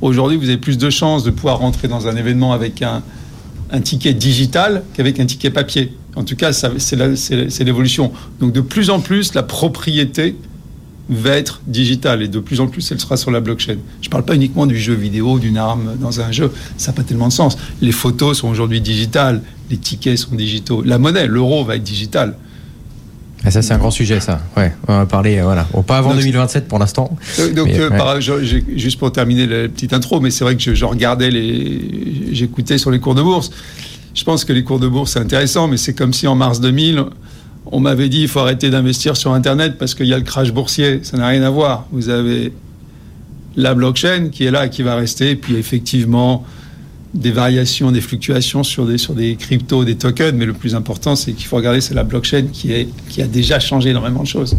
aujourd'hui, 0.00 0.36
vous 0.36 0.48
avez 0.48 0.58
plus 0.58 0.78
de 0.78 0.90
chances 0.90 1.24
de 1.24 1.30
pouvoir 1.30 1.58
rentrer 1.58 1.88
dans 1.88 2.08
un 2.08 2.16
événement 2.16 2.52
avec 2.52 2.82
un 2.82 3.02
un 3.70 3.80
ticket 3.80 4.14
digital 4.14 4.82
qu'avec 4.94 5.20
un 5.20 5.26
ticket 5.26 5.50
papier. 5.50 5.92
En 6.16 6.24
tout 6.24 6.36
cas, 6.36 6.52
c'est 6.52 7.64
l'évolution. 7.64 8.12
Donc 8.40 8.52
de 8.52 8.60
plus 8.60 8.90
en 8.90 9.00
plus, 9.00 9.34
la 9.34 9.42
propriété 9.42 10.36
va 11.10 11.30
être 11.30 11.62
digitale 11.66 12.22
et 12.22 12.28
de 12.28 12.38
plus 12.38 12.60
en 12.60 12.66
plus, 12.66 12.90
elle 12.92 13.00
sera 13.00 13.16
sur 13.16 13.30
la 13.30 13.40
blockchain. 13.40 13.76
Je 14.02 14.08
ne 14.08 14.10
parle 14.10 14.24
pas 14.24 14.34
uniquement 14.34 14.66
du 14.66 14.78
jeu 14.78 14.94
vidéo, 14.94 15.38
d'une 15.38 15.56
arme 15.56 15.96
dans 15.98 16.20
un 16.20 16.30
jeu. 16.32 16.52
Ça 16.76 16.90
n'a 16.90 16.96
pas 16.96 17.02
tellement 17.02 17.28
de 17.28 17.32
sens. 17.32 17.56
Les 17.80 17.92
photos 17.92 18.38
sont 18.38 18.48
aujourd'hui 18.48 18.80
digitales, 18.80 19.42
les 19.70 19.78
tickets 19.78 20.18
sont 20.18 20.34
digitaux. 20.34 20.82
La 20.82 20.98
monnaie, 20.98 21.26
l'euro 21.26 21.64
va 21.64 21.76
être 21.76 21.82
digital. 21.82 22.36
Ah, 23.44 23.50
ça, 23.50 23.62
c'est 23.62 23.72
un 23.72 23.78
grand 23.78 23.90
sujet, 23.90 24.20
ça. 24.20 24.40
Ouais, 24.56 24.72
on 24.88 24.98
va 24.98 25.06
parler, 25.06 25.38
euh, 25.38 25.44
voilà. 25.44 25.66
pas 25.86 25.98
avant 25.98 26.14
2027 26.14 26.66
pour 26.66 26.78
l'instant. 26.78 27.16
Euh, 27.38 27.52
donc, 27.52 27.68
euh, 27.68 28.20
juste 28.20 28.98
pour 28.98 29.12
terminer 29.12 29.46
la 29.46 29.68
petite 29.68 29.92
intro, 29.92 30.20
mais 30.20 30.30
c'est 30.30 30.44
vrai 30.44 30.56
que 30.56 30.74
je, 30.74 30.84
regardais 30.84 31.30
les. 31.30 32.32
J'écoutais 32.32 32.78
sur 32.78 32.90
les 32.90 32.98
cours 32.98 33.14
de 33.14 33.22
bourse. 33.22 33.50
Je 34.14 34.24
pense 34.24 34.44
que 34.44 34.52
les 34.52 34.64
cours 34.64 34.80
de 34.80 34.88
bourse, 34.88 35.12
c'est 35.12 35.20
intéressant, 35.20 35.68
mais 35.68 35.76
c'est 35.76 35.94
comme 35.94 36.12
si 36.12 36.26
en 36.26 36.34
mars 36.34 36.60
2000, 36.60 37.04
on 37.66 37.80
m'avait 37.80 38.08
dit 38.08 38.22
il 38.22 38.28
faut 38.28 38.40
arrêter 38.40 38.70
d'investir 38.70 39.16
sur 39.16 39.32
Internet 39.32 39.78
parce 39.78 39.94
qu'il 39.94 40.06
y 40.06 40.14
a 40.14 40.18
le 40.18 40.24
crash 40.24 40.52
boursier. 40.52 41.00
Ça 41.04 41.16
n'a 41.16 41.28
rien 41.28 41.42
à 41.42 41.50
voir. 41.50 41.86
Vous 41.92 42.08
avez 42.08 42.52
la 43.56 43.74
blockchain 43.74 44.30
qui 44.30 44.44
est 44.44 44.50
là, 44.50 44.68
qui 44.68 44.82
va 44.82 44.96
rester, 44.96 45.36
puis 45.36 45.56
effectivement 45.56 46.44
des 47.14 47.30
variations, 47.30 47.90
des 47.90 48.00
fluctuations 48.00 48.62
sur 48.62 48.86
des, 48.86 48.98
sur 48.98 49.14
des 49.14 49.36
cryptos, 49.36 49.84
des 49.84 49.96
tokens, 49.96 50.34
mais 50.34 50.46
le 50.46 50.52
plus 50.52 50.74
important, 50.74 51.16
c'est 51.16 51.32
qu'il 51.32 51.46
faut 51.46 51.56
regarder, 51.56 51.80
c'est 51.80 51.94
la 51.94 52.04
blockchain 52.04 52.46
qui, 52.52 52.72
est, 52.72 52.88
qui 53.08 53.22
a 53.22 53.26
déjà 53.26 53.58
changé 53.58 53.90
énormément 53.90 54.22
de 54.22 54.28
choses. 54.28 54.56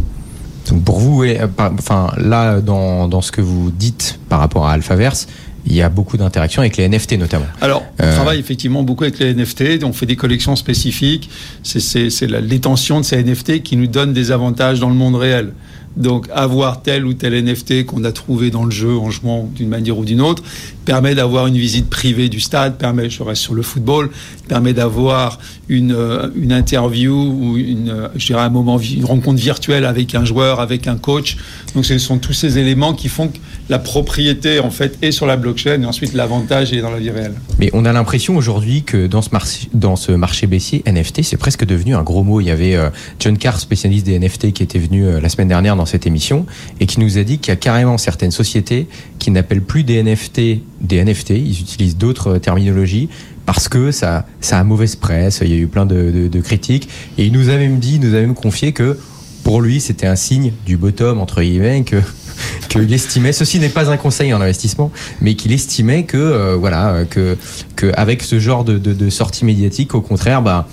Donc 0.69 0.83
pour 0.83 0.99
vous, 0.99 1.23
euh, 1.23 1.47
enfin, 1.57 2.11
là, 2.17 2.59
dans, 2.61 3.07
dans, 3.07 3.21
ce 3.21 3.31
que 3.31 3.41
vous 3.41 3.71
dites 3.71 4.19
par 4.29 4.39
rapport 4.39 4.67
à 4.67 4.73
Alphaverse, 4.73 5.27
il 5.65 5.75
y 5.75 5.81
a 5.81 5.89
beaucoup 5.89 6.17
d'interactions 6.17 6.61
avec 6.61 6.77
les 6.77 6.87
NFT 6.87 7.17
notamment. 7.17 7.45
Alors, 7.61 7.83
on 7.99 8.03
euh, 8.03 8.15
travaille 8.15 8.39
effectivement 8.39 8.83
beaucoup 8.83 9.03
avec 9.03 9.19
les 9.19 9.33
NFT, 9.33 9.83
on 9.83 9.93
fait 9.93 10.05
des 10.05 10.15
collections 10.15 10.55
spécifiques, 10.55 11.29
c'est 11.63 12.27
la 12.27 12.41
détention 12.41 12.99
de 12.99 13.05
ces 13.05 13.23
NFT 13.23 13.61
qui 13.61 13.77
nous 13.77 13.87
donne 13.87 14.13
des 14.13 14.31
avantages 14.31 14.79
dans 14.79 14.89
le 14.89 14.95
monde 14.95 15.15
réel. 15.15 15.53
Donc 15.97 16.27
avoir 16.33 16.81
tel 16.81 17.05
ou 17.05 17.13
tel 17.13 17.33
NFT 17.43 17.85
qu'on 17.85 18.03
a 18.03 18.11
trouvé 18.11 18.51
dans 18.51 18.63
le 18.63 18.71
jeu 18.71 18.95
en 18.97 19.09
jouant 19.09 19.49
d'une 19.55 19.69
manière 19.69 19.97
ou 19.97 20.05
d'une 20.05 20.21
autre 20.21 20.43
permet 20.89 21.13
d'avoir 21.13 21.45
une 21.45 21.57
visite 21.57 21.87
privée 21.87 22.29
du 22.29 22.39
stade, 22.39 22.79
permet, 22.79 23.11
je 23.11 23.21
reste 23.21 23.43
sur 23.43 23.53
le 23.53 23.61
football, 23.61 24.09
permet 24.47 24.73
d'avoir 24.73 25.37
une, 25.67 25.93
euh, 25.93 26.29
une 26.35 26.51
interview 26.51 27.13
ou 27.13 27.57
une, 27.57 27.91
euh, 27.91 28.07
je 28.15 28.25
dirais 28.25 28.41
un 28.41 28.49
moment, 28.49 28.79
une 28.79 29.05
rencontre 29.05 29.39
virtuelle 29.39 29.85
avec 29.85 30.15
un 30.15 30.25
joueur, 30.25 30.59
avec 30.59 30.87
un 30.87 30.97
coach. 30.97 31.37
Donc 31.75 31.85
ce 31.85 31.99
sont 31.99 32.17
tous 32.17 32.33
ces 32.33 32.57
éléments 32.57 32.95
qui 32.95 33.07
font 33.07 33.27
que 33.27 33.37
la 33.69 33.77
propriété 33.77 34.59
en 34.59 34.71
fait 34.71 34.97
est 35.03 35.11
sur 35.11 35.27
la 35.27 35.37
blockchain 35.37 35.83
et 35.83 35.85
ensuite 35.85 36.13
l'avantage 36.13 36.73
est 36.73 36.81
dans 36.81 36.89
la 36.89 36.97
vie 36.97 37.11
réelle. 37.11 37.35
Mais 37.59 37.69
on 37.73 37.85
a 37.85 37.93
l'impression 37.93 38.35
aujourd'hui 38.35 38.81
que 38.81 39.05
dans 39.05 39.21
ce, 39.21 39.29
dans 39.75 39.95
ce 39.95 40.11
marché 40.11 40.47
baissier, 40.47 40.81
NFT, 40.87 41.21
c'est 41.21 41.37
presque 41.37 41.65
devenu 41.65 41.93
un 41.93 42.01
gros 42.01 42.23
mot. 42.23 42.41
Il 42.41 42.47
y 42.47 42.51
avait 42.51 42.75
euh, 42.75 42.89
John 43.19 43.37
Carr, 43.37 43.59
spécialiste 43.59 44.07
des 44.07 44.17
NFT, 44.17 44.53
qui 44.53 44.63
était 44.63 44.79
venu 44.79 45.05
la 45.21 45.29
semaine 45.29 45.49
dernière 45.49 45.75
dans 45.79 45.85
cette 45.85 46.05
émission 46.05 46.45
et 46.79 46.85
qui 46.85 46.99
nous 46.99 47.17
a 47.17 47.23
dit 47.23 47.39
qu'il 47.39 47.51
y 47.51 47.53
a 47.53 47.55
carrément 47.55 47.97
certaines 47.97 48.31
sociétés 48.31 48.87
qui 49.17 49.31
n'appellent 49.31 49.63
plus 49.63 49.83
des 49.83 50.03
NFT 50.03 50.61
des 50.81 51.03
NFT, 51.03 51.31
ils 51.31 51.59
utilisent 51.59 51.97
d'autres 51.97 52.37
terminologies 52.37 53.09
parce 53.45 53.67
que 53.67 53.91
ça, 53.91 54.25
ça 54.41 54.59
a 54.59 54.63
mauvaise 54.63 54.95
presse, 54.95 55.39
il 55.43 55.49
y 55.49 55.53
a 55.53 55.57
eu 55.57 55.67
plein 55.67 55.85
de, 55.85 56.39
critiques, 56.41 56.87
et 57.17 57.25
il 57.25 57.33
nous 57.33 57.49
a 57.49 57.57
même 57.57 57.79
dit, 57.79 57.99
nous 57.99 58.13
a 58.13 58.19
même 58.19 58.35
confié 58.35 58.73
que 58.73 58.97
pour 59.43 59.61
lui 59.61 59.79
c'était 59.81 60.05
un 60.05 60.15
signe 60.15 60.51
du 60.65 60.77
bottom 60.77 61.19
entre 61.19 61.41
guillemets 61.41 61.83
que 61.83 61.95
qu'il 62.69 62.93
estimait, 62.93 63.31
ceci 63.33 63.59
n'est 63.59 63.69
pas 63.69 63.89
un 63.89 63.97
conseil 63.97 64.33
en 64.33 64.41
investissement, 64.41 64.91
mais 65.21 65.33
qu'il 65.35 65.51
estimait 65.51 66.03
que 66.03 66.17
euh, 66.17 66.55
voilà 66.55 67.05
que, 67.09 67.37
que 67.75 67.91
avec 67.95 68.21
ce 68.21 68.39
genre 68.39 68.63
de, 68.63 68.77
de, 68.77 69.09
sortie 69.09 69.45
médiatique, 69.45 69.95
au 69.95 70.01
contraire, 70.01 70.41
bah, 70.41 70.67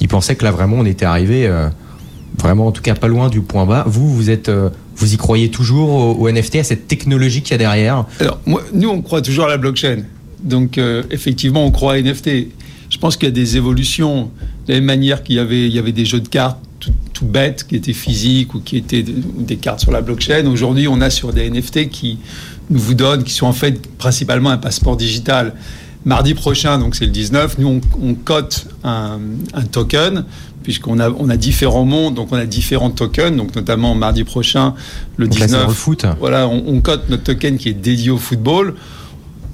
il 0.00 0.08
pensait 0.08 0.36
que 0.36 0.44
là 0.44 0.50
vraiment 0.50 0.76
on 0.78 0.84
était 0.84 1.06
arrivé 1.06 1.46
euh, 1.46 1.68
vraiment 2.36 2.66
en 2.66 2.72
tout 2.72 2.82
cas 2.82 2.94
pas 2.94 3.08
loin 3.08 3.28
du 3.28 3.40
point 3.40 3.66
bas. 3.66 3.84
Vous, 3.86 4.14
vous 4.14 4.30
êtes 4.30 4.48
euh, 4.48 4.70
vous 4.98 5.14
y 5.14 5.16
croyez 5.16 5.48
toujours 5.50 6.18
au, 6.20 6.30
NFT, 6.30 6.56
à 6.56 6.64
cette 6.64 6.88
technologie 6.88 7.42
qu'il 7.42 7.52
y 7.52 7.54
a 7.54 7.58
derrière 7.58 8.04
Alors, 8.20 8.40
nous, 8.72 8.88
on 8.88 9.00
croit 9.00 9.22
toujours 9.22 9.44
à 9.44 9.48
la 9.48 9.56
blockchain. 9.56 10.02
Donc, 10.42 10.76
euh, 10.76 11.04
effectivement, 11.10 11.64
on 11.64 11.70
croit 11.70 11.94
à 11.94 12.02
NFT. 12.02 12.30
Je 12.90 12.98
pense 12.98 13.16
qu'il 13.16 13.28
y 13.28 13.30
a 13.30 13.34
des 13.34 13.56
évolutions. 13.56 14.30
De 14.66 14.72
la 14.72 14.80
même 14.80 14.86
manière 14.86 15.22
qu'il 15.22 15.36
y 15.36 15.38
avait, 15.38 15.66
il 15.66 15.72
y 15.72 15.78
avait 15.78 15.92
des 15.92 16.04
jeux 16.04 16.20
de 16.20 16.28
cartes 16.28 16.58
tout, 16.80 17.24
bêtes 17.24 17.66
qui 17.66 17.74
étaient 17.74 17.92
physiques 17.92 18.54
ou 18.54 18.60
qui 18.60 18.76
étaient 18.76 19.02
des 19.04 19.56
cartes 19.56 19.80
sur 19.80 19.90
la 19.90 20.00
blockchain. 20.00 20.46
Aujourd'hui, 20.46 20.86
on 20.86 21.00
a 21.00 21.10
sur 21.10 21.32
des 21.32 21.50
NFT 21.50 21.88
qui 21.88 22.18
nous 22.70 22.78
vous 22.78 22.94
donnent, 22.94 23.24
qui 23.24 23.32
sont 23.32 23.46
en 23.46 23.52
fait 23.52 23.88
principalement 23.98 24.50
un 24.50 24.58
passeport 24.58 24.96
digital. 24.96 25.54
Mardi 26.04 26.34
prochain, 26.34 26.78
donc 26.78 26.94
c'est 26.94 27.06
le 27.06 27.10
19, 27.10 27.58
nous 27.58 27.80
on, 28.00 28.14
cote 28.14 28.66
un, 28.84 29.18
token 29.70 30.24
puisqu'on 30.62 30.98
a, 30.98 31.10
on 31.10 31.28
a 31.28 31.36
différents 31.36 31.84
mondes, 31.84 32.14
donc 32.14 32.28
on 32.30 32.36
a 32.36 32.46
différents 32.46 32.90
tokens, 32.90 33.36
donc 33.36 33.54
notamment 33.56 33.94
mardi 33.94 34.24
prochain, 34.24 34.74
le 35.16 35.26
19. 35.26 35.72
foot. 35.72 36.04
Voilà, 36.20 36.46
on, 36.46 36.62
on 36.66 36.80
cote 36.80 37.08
notre 37.08 37.24
token 37.24 37.56
qui 37.56 37.70
est 37.70 37.74
dédié 37.74 38.10
au 38.10 38.18
football. 38.18 38.74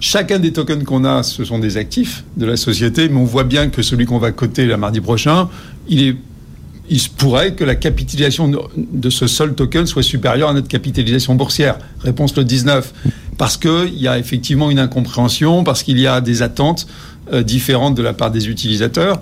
Chacun 0.00 0.38
des 0.38 0.52
tokens 0.52 0.82
qu'on 0.84 1.04
a, 1.04 1.22
ce 1.22 1.44
sont 1.44 1.58
des 1.58 1.76
actifs 1.76 2.24
de 2.36 2.46
la 2.46 2.56
société, 2.56 3.08
mais 3.08 3.16
on 3.16 3.24
voit 3.24 3.44
bien 3.44 3.68
que 3.68 3.80
celui 3.80 4.06
qu'on 4.06 4.18
va 4.18 4.32
coter 4.32 4.66
le 4.66 4.76
mardi 4.76 5.00
prochain, 5.00 5.48
il 5.88 6.02
est 6.02 6.16
il 6.90 7.00
se 7.00 7.08
pourrait 7.08 7.54
que 7.54 7.64
la 7.64 7.74
capitalisation 7.74 8.50
de 8.76 9.10
ce 9.10 9.26
seul 9.26 9.54
token 9.54 9.86
soit 9.86 10.02
supérieure 10.02 10.50
à 10.50 10.52
notre 10.52 10.68
capitalisation 10.68 11.34
boursière. 11.34 11.78
Réponse 12.00 12.36
le 12.36 12.44
19. 12.44 12.92
Parce 13.38 13.56
qu'il 13.56 13.98
y 14.00 14.08
a 14.08 14.18
effectivement 14.18 14.70
une 14.70 14.78
incompréhension, 14.78 15.64
parce 15.64 15.82
qu'il 15.82 15.98
y 15.98 16.06
a 16.06 16.20
des 16.20 16.42
attentes 16.42 16.86
euh, 17.32 17.42
différentes 17.42 17.94
de 17.94 18.02
la 18.02 18.12
part 18.12 18.30
des 18.30 18.48
utilisateurs. 18.48 19.20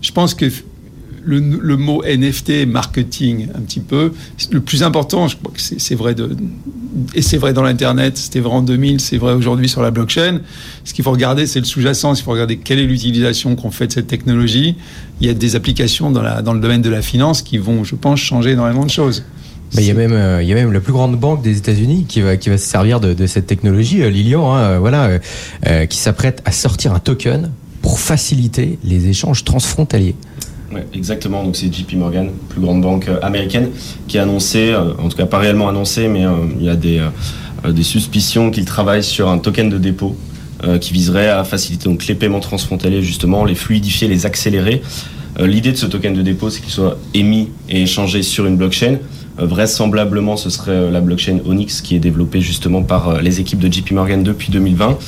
Je 0.00 0.12
pense 0.12 0.34
que 0.34 0.46
le, 1.22 1.76
mot 1.76 2.02
NFT, 2.04 2.66
marketing, 2.66 3.48
un 3.54 3.60
petit 3.60 3.80
peu. 3.80 4.12
Le 4.50 4.60
plus 4.60 4.82
important, 4.82 5.28
je 5.28 5.36
crois 5.36 5.52
que 5.52 5.60
c'est 5.60 5.94
vrai 5.94 6.14
et 7.14 7.22
c'est 7.22 7.36
vrai 7.36 7.52
dans 7.52 7.62
l'internet. 7.62 8.16
C'était 8.16 8.40
vrai 8.40 8.54
en 8.54 8.62
2000, 8.62 9.00
c'est 9.00 9.18
vrai 9.18 9.32
aujourd'hui 9.32 9.68
sur 9.68 9.82
la 9.82 9.90
blockchain. 9.90 10.40
Ce 10.84 10.94
qu'il 10.94 11.04
faut 11.04 11.10
regarder, 11.10 11.46
c'est 11.46 11.60
le 11.60 11.66
sous-jacent. 11.66 12.14
Il 12.14 12.22
faut 12.22 12.30
regarder 12.32 12.58
quelle 12.58 12.78
est 12.78 12.86
l'utilisation 12.86 13.56
qu'on 13.56 13.70
fait 13.70 13.86
de 13.86 13.92
cette 13.92 14.06
technologie. 14.06 14.76
Il 15.20 15.26
y 15.26 15.30
a 15.30 15.34
des 15.34 15.56
applications 15.56 16.10
dans 16.10 16.52
le 16.52 16.60
domaine 16.60 16.82
de 16.82 16.90
la 16.90 17.02
finance 17.02 17.42
qui 17.42 17.58
vont, 17.58 17.84
je 17.84 17.94
pense, 17.94 18.20
changer 18.20 18.50
énormément 18.50 18.84
de 18.84 18.90
choses. 18.90 19.24
Il 19.74 19.84
y 19.84 19.90
a 19.90 19.94
même 19.94 20.12
euh, 20.12 20.42
il 20.42 20.48
y 20.48 20.52
a 20.52 20.54
même 20.54 20.72
la 20.72 20.80
plus 20.80 20.92
grande 20.92 21.16
banque 21.16 21.42
des 21.42 21.58
États-Unis 21.58 22.06
qui 22.08 22.20
va 22.20 22.36
qui 22.36 22.48
va 22.48 22.58
se 22.58 22.66
servir 22.66 23.00
de, 23.00 23.26
cette 23.26 23.46
technologie, 23.46 24.02
euh, 24.02 24.10
Lilian, 24.10 24.54
hein, 24.54 24.78
voilà, 24.78 25.18
euh, 25.66 25.86
qui 25.86 25.98
s'apprête 25.98 26.42
à 26.44 26.52
sortir 26.52 26.92
un 26.92 26.98
token 26.98 27.50
pour 27.82 27.98
faciliter 27.98 28.78
les 28.84 29.08
échanges 29.08 29.44
transfrontaliers. 29.44 30.16
Ouais, 30.72 30.86
exactement. 30.94 31.42
Donc 31.42 31.56
c'est 31.56 31.72
JP 31.72 31.94
Morgan, 31.94 32.30
plus 32.48 32.60
grande 32.60 32.80
banque 32.80 33.08
euh, 33.08 33.18
américaine, 33.22 33.70
qui 34.06 34.18
a 34.18 34.22
annoncé, 34.22 34.70
euh, 34.70 34.92
en 34.98 35.08
tout 35.08 35.16
cas 35.16 35.26
pas 35.26 35.38
réellement 35.38 35.68
annoncé, 35.68 36.06
mais 36.06 36.24
euh, 36.24 36.32
il 36.58 36.64
y 36.64 36.68
a 36.68 36.76
des, 36.76 37.02
des 37.68 37.82
suspicions 37.82 38.50
qu'il 38.50 38.64
travaille 38.64 39.02
sur 39.02 39.28
un 39.28 39.38
token 39.38 39.68
de 39.68 39.78
dépôt 39.78 40.16
qui 40.82 40.92
viserait 40.92 41.30
à 41.30 41.42
faciliter 41.42 41.88
donc 41.88 42.06
les 42.06 42.14
paiements 42.14 42.40
transfrontaliers 42.40 43.00
justement, 43.00 43.46
les 43.46 43.54
fluidifier, 43.54 44.08
les 44.08 44.26
accélérer. 44.26 44.82
L'idée 45.38 45.72
de 45.72 45.78
ce 45.78 45.86
token 45.86 46.12
de 46.12 46.20
dépôt, 46.20 46.50
c'est 46.50 46.60
qu'il 46.60 46.70
soit 46.70 46.98
émis 47.14 47.48
et 47.70 47.84
échangé 47.84 48.22
sur 48.22 48.44
une 48.44 48.58
blockchain. 48.58 48.98
Vraisemblablement, 49.40 50.36
ce 50.36 50.50
serait 50.50 50.90
la 50.90 51.00
blockchain 51.00 51.38
Onyx 51.46 51.80
qui 51.80 51.96
est 51.96 52.00
développée 52.00 52.40
justement 52.40 52.82
par 52.82 53.20
les 53.22 53.40
équipes 53.40 53.58
de 53.60 53.72
JP 53.72 53.92
Morgan 53.92 54.22
depuis 54.22 54.50
2020. 54.50 54.98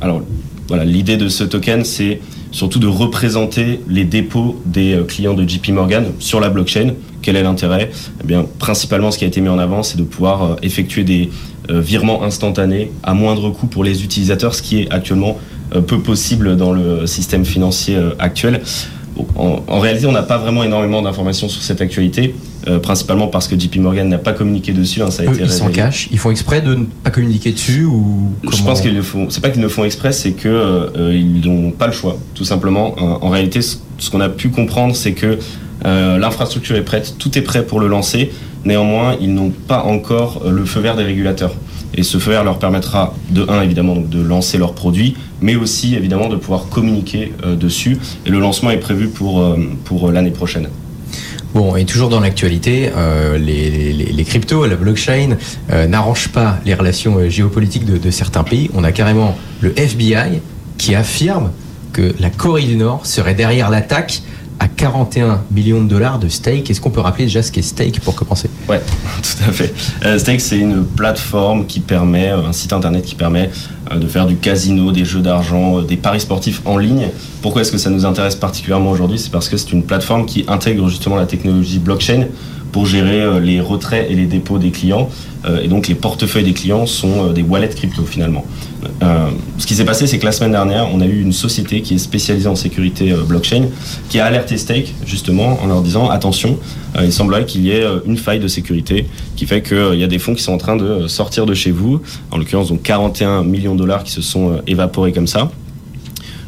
alors 0.00 0.22
voilà, 0.68 0.84
l'idée 0.84 1.16
de 1.18 1.28
ce 1.28 1.44
token, 1.44 1.84
c'est 1.84 2.20
surtout 2.54 2.78
de 2.78 2.86
représenter 2.86 3.80
les 3.88 4.04
dépôts 4.04 4.60
des 4.64 4.94
euh, 4.94 5.02
clients 5.02 5.34
de 5.34 5.46
JP 5.46 5.70
Morgan 5.70 6.06
sur 6.20 6.40
la 6.40 6.48
blockchain. 6.48 6.94
Quel 7.20 7.36
est 7.36 7.42
l'intérêt? 7.42 7.90
Eh 8.22 8.26
bien, 8.26 8.46
principalement, 8.58 9.10
ce 9.10 9.18
qui 9.18 9.24
a 9.24 9.26
été 9.26 9.40
mis 9.40 9.48
en 9.48 9.58
avant, 9.58 9.82
c'est 9.82 9.98
de 9.98 10.04
pouvoir 10.04 10.42
euh, 10.42 10.56
effectuer 10.62 11.04
des 11.04 11.30
euh, 11.70 11.80
virements 11.80 12.22
instantanés 12.22 12.92
à 13.02 13.12
moindre 13.12 13.50
coût 13.50 13.66
pour 13.66 13.82
les 13.82 14.04
utilisateurs, 14.04 14.54
ce 14.54 14.62
qui 14.62 14.82
est 14.82 14.92
actuellement 14.92 15.38
peu 15.88 15.98
possible 15.98 16.56
dans 16.56 16.72
le 16.72 17.04
système 17.06 17.44
financier 17.44 17.98
actuel. 18.20 18.60
En, 19.34 19.80
réalité, 19.80 20.06
on 20.06 20.12
n'a 20.12 20.22
pas 20.22 20.38
vraiment 20.38 20.62
énormément 20.62 21.02
d'informations 21.02 21.48
sur 21.48 21.62
cette 21.62 21.80
actualité, 21.80 22.34
euh, 22.66 22.78
principalement 22.78 23.26
parce 23.26 23.46
que 23.46 23.58
JP 23.58 23.76
Morgan 23.76 24.08
n'a 24.08 24.16
pas 24.16 24.32
communiqué 24.32 24.72
dessus. 24.72 25.02
Hein, 25.02 25.10
ça 25.10 25.22
a 25.22 25.26
ils 25.26 25.50
s'en 25.50 25.68
cachent. 25.68 26.08
Ils 26.10 26.18
font 26.18 26.30
exprès 26.30 26.62
de 26.62 26.74
ne 26.74 26.84
pas 26.84 27.10
communiquer 27.10 27.52
dessus 27.52 27.84
ou 27.84 28.30
Je 28.50 28.62
pense 28.62 28.80
qu'ils 28.80 28.94
le 28.94 29.02
font. 29.02 29.28
C'est 29.28 29.42
pas 29.42 29.50
qu'ils 29.50 29.60
ne 29.60 29.68
font 29.68 29.84
exprès, 29.84 30.12
c'est 30.12 30.32
que 30.32 30.48
euh, 30.48 31.12
ils 31.14 31.46
n'ont 31.46 31.72
pas 31.72 31.86
le 31.86 31.92
choix, 31.92 32.16
tout 32.34 32.44
simplement. 32.44 32.94
En, 32.98 33.28
réalité, 33.28 33.60
ce, 33.60 34.10
qu'on 34.10 34.20
a 34.20 34.30
pu 34.30 34.48
comprendre, 34.48 34.96
c'est 34.96 35.12
que 35.12 35.38
euh, 35.84 36.18
l'infrastructure 36.18 36.76
est 36.76 36.82
prête, 36.84 37.16
tout 37.18 37.36
est 37.36 37.42
prêt 37.42 37.66
pour 37.66 37.80
le 37.80 37.86
lancer. 37.86 38.30
Néanmoins, 38.64 39.16
ils 39.20 39.34
n'ont 39.34 39.50
pas 39.50 39.82
encore 39.82 40.44
le 40.48 40.64
feu 40.64 40.80
vert 40.80 40.96
des 40.96 41.04
régulateurs. 41.04 41.54
Et 41.96 42.02
ce 42.02 42.16
feu 42.16 42.30
vert 42.30 42.44
leur 42.44 42.58
permettra 42.58 43.14
de 43.30 43.44
un 43.50 43.60
évidemment 43.60 43.96
de 43.96 44.22
lancer 44.22 44.56
leurs 44.56 44.72
produits, 44.72 45.16
mais 45.42 45.54
aussi 45.54 45.94
évidemment 45.96 46.30
de 46.30 46.36
pouvoir 46.36 46.68
communiquer 46.70 47.34
dessus. 47.60 47.98
Et 48.24 48.30
le 48.30 48.40
lancement 48.40 48.70
est 48.70 48.78
prévu 48.78 49.08
pour, 49.08 49.44
pour 49.84 50.10
l'année 50.10 50.30
prochaine. 50.30 50.68
Bon, 51.54 51.76
et 51.76 51.84
toujours 51.84 52.08
dans 52.08 52.18
l'actualité, 52.18 52.90
les, 53.38 53.92
les, 53.92 54.24
cryptos, 54.24 54.66
la 54.66 54.74
blockchain 54.74 55.36
n'arrangent 55.88 56.28
pas 56.28 56.58
les 56.66 56.74
relations 56.74 57.30
géopolitiques 57.30 57.84
de, 57.84 57.96
de, 57.96 58.10
certains 58.10 58.42
pays. 58.42 58.70
On 58.74 58.82
a 58.82 58.90
carrément 58.90 59.38
le 59.60 59.72
FBI 59.78 60.40
qui 60.78 60.96
affirme 60.96 61.52
que 61.92 62.12
la 62.18 62.28
Corée 62.28 62.64
du 62.64 62.76
Nord 62.76 63.06
serait 63.06 63.34
derrière 63.34 63.70
l'attaque 63.70 64.22
à 64.58 64.68
41 64.68 65.42
millions 65.50 65.82
de 65.82 65.88
dollars 65.88 66.18
de 66.18 66.28
stake. 66.28 66.70
Est-ce 66.70 66.80
qu'on 66.80 66.90
peut 66.90 67.00
rappeler 67.00 67.24
déjà 67.24 67.42
ce 67.42 67.52
qu'est 67.52 67.62
stake 67.62 68.00
pour 68.00 68.14
commencer? 68.14 68.48
Ouais, 68.68 68.80
tout 69.22 69.48
à 69.48 69.52
fait. 69.52 69.74
Euh, 70.04 70.18
stake, 70.18 70.40
c'est 70.40 70.58
une 70.58 70.84
plateforme 70.84 71.66
qui 71.66 71.80
permet, 71.80 72.30
euh, 72.30 72.46
un 72.46 72.52
site 72.52 72.72
internet 72.72 73.04
qui 73.04 73.14
permet 73.14 73.50
euh, 73.90 73.96
de 73.96 74.06
faire 74.06 74.26
du 74.26 74.36
casino, 74.36 74.92
des 74.92 75.04
jeux 75.04 75.20
d'argent, 75.20 75.82
des 75.82 75.96
paris 75.96 76.20
sportifs 76.20 76.62
en 76.64 76.78
ligne. 76.78 77.08
Pourquoi 77.42 77.62
est-ce 77.62 77.72
que 77.72 77.78
ça 77.78 77.90
nous 77.90 78.06
intéresse 78.06 78.36
particulièrement 78.36 78.90
aujourd'hui? 78.90 79.18
C'est 79.18 79.32
parce 79.32 79.48
que 79.48 79.56
c'est 79.56 79.72
une 79.72 79.82
plateforme 79.82 80.26
qui 80.26 80.44
intègre 80.48 80.88
justement 80.88 81.16
la 81.16 81.26
technologie 81.26 81.78
blockchain 81.78 82.26
pour 82.74 82.86
gérer 82.86 83.40
les 83.40 83.60
retraits 83.60 84.10
et 84.10 84.16
les 84.16 84.26
dépôts 84.26 84.58
des 84.58 84.72
clients. 84.72 85.08
et 85.62 85.68
donc 85.68 85.86
les 85.86 85.94
portefeuilles 85.94 86.42
des 86.42 86.54
clients 86.54 86.86
sont 86.86 87.30
des 87.30 87.42
wallets 87.42 87.68
crypto 87.68 88.02
finalement. 88.02 88.44
Euh, 89.02 89.30
ce 89.58 89.66
qui 89.66 89.74
s'est 89.74 89.84
passé, 89.84 90.06
c'est 90.06 90.18
que 90.18 90.24
la 90.24 90.32
semaine 90.32 90.52
dernière, 90.52 90.88
on 90.92 91.00
a 91.00 91.06
eu 91.06 91.20
une 91.20 91.32
société 91.32 91.82
qui 91.82 91.94
est 91.94 91.98
spécialisée 91.98 92.48
en 92.48 92.56
sécurité 92.56 93.12
euh, 93.12 93.22
blockchain 93.22 93.66
qui 94.08 94.20
a 94.20 94.26
alerté 94.26 94.56
Stake 94.56 94.94
justement 95.06 95.62
en 95.62 95.66
leur 95.66 95.82
disant 95.82 96.10
attention, 96.10 96.58
euh, 96.96 97.04
il 97.04 97.12
semblerait 97.12 97.46
qu'il 97.46 97.62
y 97.62 97.70
ait 97.70 97.84
une 98.06 98.16
faille 98.16 98.40
de 98.40 98.48
sécurité 98.48 99.06
qui 99.36 99.46
fait 99.46 99.62
qu'il 99.62 99.98
y 99.98 100.04
a 100.04 100.06
des 100.06 100.18
fonds 100.18 100.34
qui 100.34 100.42
sont 100.42 100.52
en 100.52 100.58
train 100.58 100.76
de 100.76 101.06
sortir 101.08 101.46
de 101.46 101.54
chez 101.54 101.70
vous, 101.70 102.00
en 102.30 102.38
l'occurrence 102.38 102.68
donc 102.68 102.82
41 102.82 103.44
millions 103.44 103.74
de 103.74 103.80
dollars 103.80 104.04
qui 104.04 104.12
se 104.12 104.22
sont 104.22 104.60
évaporés 104.66 105.12
comme 105.12 105.26
ça. 105.26 105.50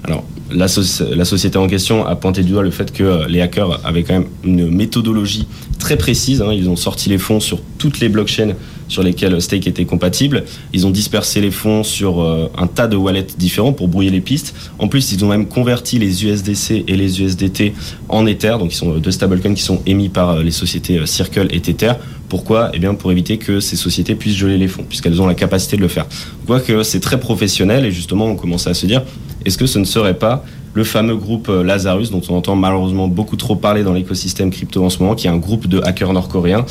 Alors, 0.04 0.24
la, 0.50 0.68
société 0.68 1.58
en 1.58 1.66
question 1.66 2.06
a 2.06 2.16
pointé 2.16 2.42
du 2.42 2.52
doigt 2.52 2.62
le 2.62 2.70
fait 2.70 2.92
que 2.92 3.26
les 3.28 3.40
hackers 3.40 3.80
avaient 3.84 4.02
quand 4.02 4.14
même 4.14 4.28
une 4.44 4.70
méthodologie 4.70 5.46
très 5.78 5.96
précise. 5.96 6.42
Hein. 6.42 6.52
Ils 6.52 6.68
ont 6.68 6.76
sorti 6.76 7.08
les 7.08 7.18
fonds 7.18 7.40
sur 7.40 7.60
toutes 7.78 8.00
les 8.00 8.08
blockchains 8.08 8.54
sur 8.88 9.02
lesquels 9.02 9.40
Stake 9.40 9.66
était 9.66 9.84
compatible. 9.84 10.44
Ils 10.72 10.86
ont 10.86 10.90
dispersé 10.90 11.40
les 11.40 11.50
fonds 11.50 11.82
sur 11.82 12.22
euh, 12.22 12.50
un 12.56 12.66
tas 12.66 12.86
de 12.86 12.96
wallets 12.96 13.26
différents 13.36 13.72
pour 13.72 13.88
brouiller 13.88 14.10
les 14.10 14.20
pistes. 14.20 14.54
En 14.78 14.88
plus, 14.88 15.12
ils 15.12 15.24
ont 15.24 15.28
même 15.28 15.46
converti 15.46 15.98
les 15.98 16.24
USDC 16.24 16.84
et 16.86 16.96
les 16.96 17.20
USDT 17.20 17.74
en 18.08 18.26
Ether, 18.26 18.56
donc 18.58 18.72
ils 18.72 18.76
sont 18.76 18.96
deux 18.98 19.10
stablecoins 19.10 19.54
qui 19.54 19.62
sont 19.62 19.82
émis 19.86 20.08
par 20.08 20.30
euh, 20.30 20.42
les 20.42 20.50
sociétés 20.50 20.98
euh, 20.98 21.06
Circle 21.06 21.48
et 21.50 21.60
Tether. 21.60 21.92
Pourquoi? 22.28 22.70
Eh 22.74 22.78
bien, 22.78 22.94
pour 22.94 23.12
éviter 23.12 23.38
que 23.38 23.60
ces 23.60 23.76
sociétés 23.76 24.14
puissent 24.14 24.36
geler 24.36 24.58
les 24.58 24.68
fonds, 24.68 24.84
puisqu'elles 24.88 25.20
ont 25.22 25.26
la 25.26 25.34
capacité 25.34 25.76
de 25.76 25.82
le 25.82 25.88
faire. 25.88 26.06
On 26.42 26.46
voit 26.46 26.60
que 26.60 26.82
c'est 26.82 27.00
très 27.00 27.20
professionnel 27.20 27.84
et 27.84 27.92
justement, 27.92 28.26
on 28.26 28.34
commençait 28.34 28.70
à 28.70 28.74
se 28.74 28.86
dire, 28.86 29.02
est-ce 29.46 29.58
que 29.58 29.66
ce 29.66 29.78
ne 29.78 29.84
serait 29.84 30.18
pas 30.18 30.44
le 30.74 30.84
fameux 30.84 31.16
groupe 31.16 31.48
Lazarus, 31.48 32.10
dont 32.10 32.20
on 32.28 32.34
entend 32.34 32.54
malheureusement 32.54 33.08
beaucoup 33.08 33.36
trop 33.36 33.56
parler 33.56 33.82
dans 33.82 33.94
l'écosystème 33.94 34.50
crypto 34.50 34.84
en 34.84 34.90
ce 34.90 34.98
moment, 34.98 35.14
qui 35.14 35.26
est 35.26 35.30
un 35.30 35.38
groupe 35.38 35.68
de 35.68 35.80
hackers 35.80 36.12
nord-coréens. 36.12 36.66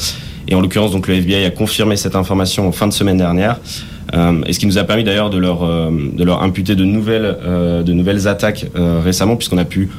Et 0.48 0.54
en 0.54 0.62
l'occurrence, 0.62 0.92
donc 0.92 1.08
le 1.08 1.16
FBI 1.16 1.44
a 1.46 1.50
confirmé 1.50 1.96
cette 1.96 2.16
information 2.16 2.68
en 2.68 2.72
fin 2.72 2.88
de 2.88 2.94
semaine 2.94 3.18
dernière. 3.18 3.60
Euh, 4.14 4.42
et 4.46 4.54
ce 4.54 4.60
qui 4.60 4.68
nous 4.68 4.78
a 4.78 4.84
permis 4.84 5.04
d'ailleurs 5.04 5.30
de 5.30 5.38
leur 5.38 5.64
euh, 5.64 5.90
imputer 6.40 6.76
de 6.76 6.86
nouvelles 6.86 7.38
euh, 7.44 7.82
de 7.82 7.92
nouvelles 7.92 8.28
attaques 8.28 8.68
récemment 8.76 9.36
puisqu'on 9.36 9.58
a 9.58 9.66
pu 9.66 9.90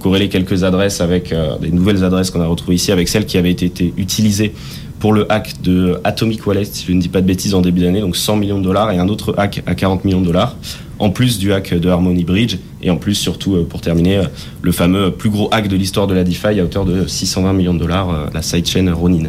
corréler 0.00 0.28
quelques 0.28 0.64
adresses 0.64 1.00
avec 1.00 1.34
des 1.60 1.70
nouvelles 1.70 2.04
adresses 2.04 2.30
qu'on 2.30 2.40
a 2.40 2.46
retrouvées 2.46 2.76
ici 2.76 2.92
avec 2.92 3.08
celles 3.08 3.26
qui 3.26 3.38
avaient 3.38 3.50
été 3.50 3.92
utilisées 3.96 4.52
pour 4.98 5.12
le 5.12 5.30
hack 5.30 5.60
de 5.62 6.00
Atomic 6.04 6.46
Wallet, 6.46 6.64
si 6.64 6.86
je 6.86 6.92
ne 6.92 7.00
dis 7.00 7.08
pas 7.08 7.20
de 7.20 7.26
bêtises, 7.26 7.54
en 7.54 7.60
début 7.60 7.82
d'année, 7.82 8.00
donc 8.00 8.16
100 8.16 8.36
millions 8.36 8.58
de 8.58 8.64
dollars, 8.64 8.90
et 8.92 8.98
un 8.98 9.08
autre 9.08 9.34
hack 9.36 9.62
à 9.66 9.74
40 9.74 10.06
millions 10.06 10.22
de 10.22 10.26
dollars, 10.26 10.56
en 10.98 11.10
plus 11.10 11.38
du 11.38 11.52
hack 11.52 11.74
de 11.74 11.88
Harmony 11.88 12.24
Bridge, 12.24 12.56
et 12.82 12.90
en 12.90 12.96
plus, 12.96 13.14
surtout, 13.14 13.64
pour 13.68 13.80
terminer, 13.80 14.22
le 14.62 14.72
fameux 14.72 15.10
plus 15.10 15.30
gros 15.30 15.48
hack 15.52 15.68
de 15.68 15.76
l'histoire 15.76 16.06
de 16.06 16.14
la 16.14 16.24
DeFi 16.24 16.60
à 16.60 16.64
hauteur 16.64 16.84
de 16.84 17.06
620 17.06 17.52
millions 17.52 17.74
de 17.74 17.78
dollars, 17.78 18.30
la 18.32 18.42
sidechain 18.42 18.92
Ronin. 18.92 19.28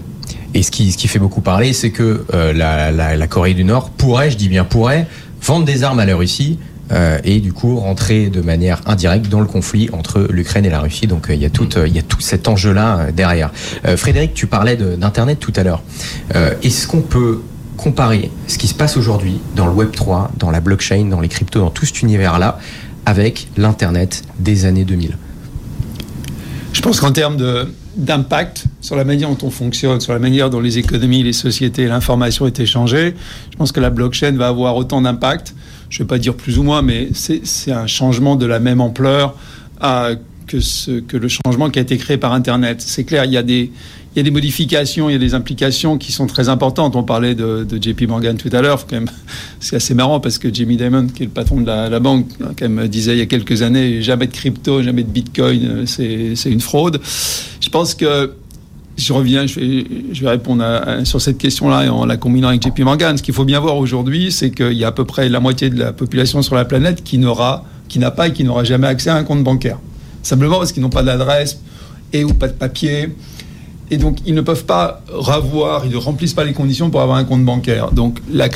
Et 0.53 0.63
ce 0.63 0.71
qui, 0.71 0.91
ce 0.91 0.97
qui 0.97 1.07
fait 1.07 1.19
beaucoup 1.19 1.41
parler, 1.41 1.73
c'est 1.73 1.91
que 1.91 2.25
euh, 2.33 2.51
la, 2.53 3.27
Corée 3.27 3.53
du 3.53 3.63
Nord 3.63 3.91
pourrait, 3.91 4.31
je 4.31 4.37
dis 4.37 4.49
bien 4.49 4.63
pourrait, 4.63 5.07
vendre 5.41 5.65
des 5.65 5.83
armes 5.83 5.99
à 5.99 6.05
la 6.05 6.15
Russie. 6.15 6.57
Euh, 6.93 7.19
et 7.25 7.41
du 7.41 7.51
coup 7.51 7.75
rentrer 7.75 8.29
de 8.29 8.39
manière 8.39 8.79
indirecte 8.85 9.27
dans 9.27 9.41
le 9.41 9.45
conflit 9.45 9.89
entre 9.91 10.25
l'Ukraine 10.31 10.63
et 10.63 10.69
la 10.69 10.79
Russie. 10.79 11.05
Donc 11.05 11.29
euh, 11.29 11.35
il 11.35 11.43
y 11.43 11.51
tout, 11.51 11.67
il 11.85 11.93
y 11.93 11.99
a 11.99 12.01
tout 12.01 12.21
cet 12.21 12.47
enjeu-là 12.47 13.11
derrière. 13.11 13.51
Frédéric, 13.97 14.33
tu 14.33 14.47
parlais 14.47 14.77
d'Internet 14.77 15.37
tout 15.37 15.51
à 15.57 15.63
l'heure. 15.63 15.83
Est-ce 16.63 16.87
qu'on 16.87 17.01
peut 17.01 17.41
comparer 17.77 18.31
ce 18.47 18.57
qui 18.57 18.67
se 18.67 18.73
passe 18.73 18.97
aujourd'hui 18.97 19.39
dans 19.55 19.67
le 19.67 19.71
Web 19.71 19.91
3, 19.91 20.31
dans 20.37 20.51
la 20.51 20.59
blockchain, 20.59 21.05
dans 21.05 21.21
les 21.21 21.29
cryptos, 21.29 21.59
dans 21.59 21.69
tout 21.69 21.85
cet 21.85 22.01
univers-là, 22.01 22.59
avec 23.05 23.47
l'Internet 23.55 24.23
des 24.39 24.65
années 24.65 24.83
2000 24.83 25.17
Je 26.73 26.81
pense 26.81 26.99
qu'en 26.99 27.11
termes 27.11 27.37
d'impact 27.95 28.65
sur 28.81 28.95
la 28.95 29.05
manière 29.05 29.29
dont 29.29 29.47
on 29.47 29.49
fonctionne, 29.49 30.01
sur 30.01 30.11
la 30.11 30.19
manière 30.19 30.49
dont 30.49 30.59
les 30.59 30.77
économies, 30.77 31.23
les 31.23 31.33
sociétés, 31.33 31.87
l'information 31.87 32.45
est 32.47 32.59
échangée. 32.59 33.15
Je 33.51 33.57
pense 33.57 33.71
que 33.71 33.79
la 33.79 33.89
blockchain 33.89 34.33
va 34.33 34.47
avoir 34.47 34.75
autant 34.75 35.01
d'impact, 35.01 35.55
je 35.89 36.01
ne 36.01 36.03
vais 36.03 36.07
pas 36.07 36.17
dire 36.17 36.35
plus 36.35 36.59
ou 36.59 36.63
moins, 36.63 36.81
mais 36.81 37.09
c'est 37.13 37.71
un 37.71 37.87
changement 37.87 38.35
de 38.35 38.45
la 38.45 38.59
même 38.59 38.81
ampleur 38.81 39.35
que, 39.79 40.99
que 41.01 41.17
le 41.17 41.27
changement 41.27 41.69
qui 41.69 41.79
a 41.79 41.81
été 41.81 41.97
créé 41.97 42.17
par 42.17 42.33
Internet. 42.33 42.81
C'est 42.81 43.03
clair, 43.03 43.25
il 43.25 43.31
y 43.31 43.37
a 43.37 43.43
des, 43.43 43.71
il 44.17 44.21
y 44.21 44.21
a 44.21 44.23
des 44.23 44.31
modifications, 44.31 45.09
il 45.09 45.13
y 45.13 45.15
a 45.15 45.19
des 45.19 45.35
implications 45.35 45.99
qui 45.99 46.11
sont 46.11 46.25
très 46.25 46.49
importantes. 46.49 46.95
On 46.95 47.03
parlait 47.03 47.35
de, 47.35 47.67
JP 47.79 48.07
Morgan 48.07 48.35
tout 48.35 48.49
à 48.51 48.63
l'heure. 48.63 48.83
C'est 49.59 49.75
assez 49.75 49.93
marrant 49.93 50.19
parce 50.19 50.39
que 50.39 50.51
Jamie 50.51 50.75
Dimon, 50.75 51.05
qui 51.05 51.21
est 51.21 51.25
le 51.27 51.31
patron 51.31 51.61
de 51.61 51.67
la, 51.67 51.99
banque, 51.99 52.25
hein, 52.41 52.87
disait 52.87 53.11
il 53.11 53.19
y 53.19 53.21
a 53.21 53.27
quelques 53.27 53.61
années 53.61 54.01
jamais 54.01 54.25
de 54.25 54.31
crypto, 54.31 54.81
jamais 54.81 55.03
de 55.03 55.09
bitcoin, 55.09 55.85
c'est 55.85 56.33
une 56.47 56.61
fraude. 56.61 56.99
Je 57.61 57.69
pense 57.69 57.93
que 57.93 58.33
je 58.97 59.13
reviens, 59.13 59.45
je 59.45 60.21
vais 60.23 60.29
répondre 60.29 60.65
sur 61.03 61.21
cette 61.21 61.37
question-là 61.37 61.93
en 61.93 62.07
la 62.07 62.17
combinant 62.17 62.47
avec 62.47 62.63
JP 62.63 62.79
Morgan. 62.79 63.19
Ce 63.19 63.21
qu'il 63.21 63.35
faut 63.35 63.45
bien 63.45 63.59
voir 63.59 63.77
aujourd'hui, 63.77 64.31
c'est 64.31 64.49
qu'il 64.49 64.73
y 64.73 64.83
a 64.83 64.87
à 64.87 64.91
peu 64.91 65.05
près 65.05 65.29
la 65.29 65.39
moitié 65.39 65.69
de 65.69 65.77
la 65.77 65.93
population 65.93 66.41
sur 66.41 66.55
la 66.55 66.65
planète 66.65 67.03
qui 67.03 67.19
n'aura, 67.19 67.65
qui 67.87 67.99
n'a 67.99 68.09
pas 68.09 68.29
et 68.29 68.33
qui 68.33 68.43
n'aura 68.43 68.63
jamais 68.63 68.87
accès 68.87 69.11
à 69.11 69.15
un 69.15 69.23
compte 69.23 69.43
bancaire. 69.43 69.77
Simplement 70.23 70.57
parce 70.57 70.71
qu'ils 70.71 70.81
n'ont 70.81 70.89
pas 70.89 71.03
d'adresse 71.03 71.59
et 72.13 72.23
ou 72.23 72.33
pas 72.33 72.47
de 72.47 72.53
papier 72.53 73.09
et 73.89 73.97
donc, 73.97 74.17
ils 74.25 74.35
ne 74.35 74.41
peuvent 74.41 74.65
pas 74.65 75.01
revoir, 75.09 75.85
ils 75.85 75.91
ne 75.91 75.97
remplissent 75.97 76.33
pas 76.33 76.43
les 76.43 76.53
conditions 76.53 76.89
pour 76.89 77.01
avoir 77.01 77.17
un 77.17 77.23
compte 77.23 77.45
bancaire. 77.45 77.91
Donc, 77.91 78.19
la, 78.31 78.49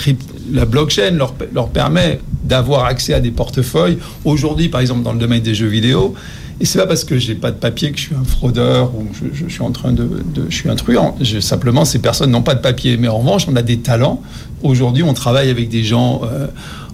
la 0.51 0.65
blockchain 0.65 1.11
leur, 1.11 1.69
permet 1.69 2.19
d'avoir 2.43 2.85
accès 2.85 3.13
à 3.13 3.21
des 3.21 3.31
portefeuilles. 3.31 3.97
Aujourd'hui, 4.25 4.67
par 4.67 4.81
exemple, 4.81 5.03
dans 5.03 5.13
le 5.13 5.19
domaine 5.19 5.41
des 5.41 5.55
jeux 5.55 5.67
vidéo, 5.67 6.15
et 6.59 6.65
c'est 6.65 6.77
pas 6.77 6.85
parce 6.85 7.05
que 7.05 7.17
j'ai 7.17 7.33
pas 7.33 7.50
de 7.50 7.55
papier 7.55 7.91
que 7.91 7.97
je 7.97 8.03
suis 8.03 8.15
un 8.15 8.23
fraudeur 8.23 8.91
ou 8.93 9.07
je, 9.33 9.47
suis 9.47 9.63
en 9.63 9.71
train 9.71 9.93
de, 9.93 10.07
je 10.47 10.55
suis 10.55 10.69
un 10.69 10.75
truand. 10.75 11.15
simplement, 11.39 11.85
ces 11.85 11.97
personnes 11.97 12.29
n'ont 12.29 12.43
pas 12.43 12.53
de 12.53 12.61
papier. 12.61 12.97
Mais 12.97 13.07
en 13.07 13.17
revanche, 13.17 13.47
on 13.50 13.55
a 13.55 13.63
des 13.63 13.79
talents. 13.79 14.21
Aujourd'hui, 14.61 15.01
on 15.01 15.13
travaille 15.15 15.50
avec 15.50 15.69
des 15.69 15.83
gens 15.83 16.21
euh, 16.23 16.45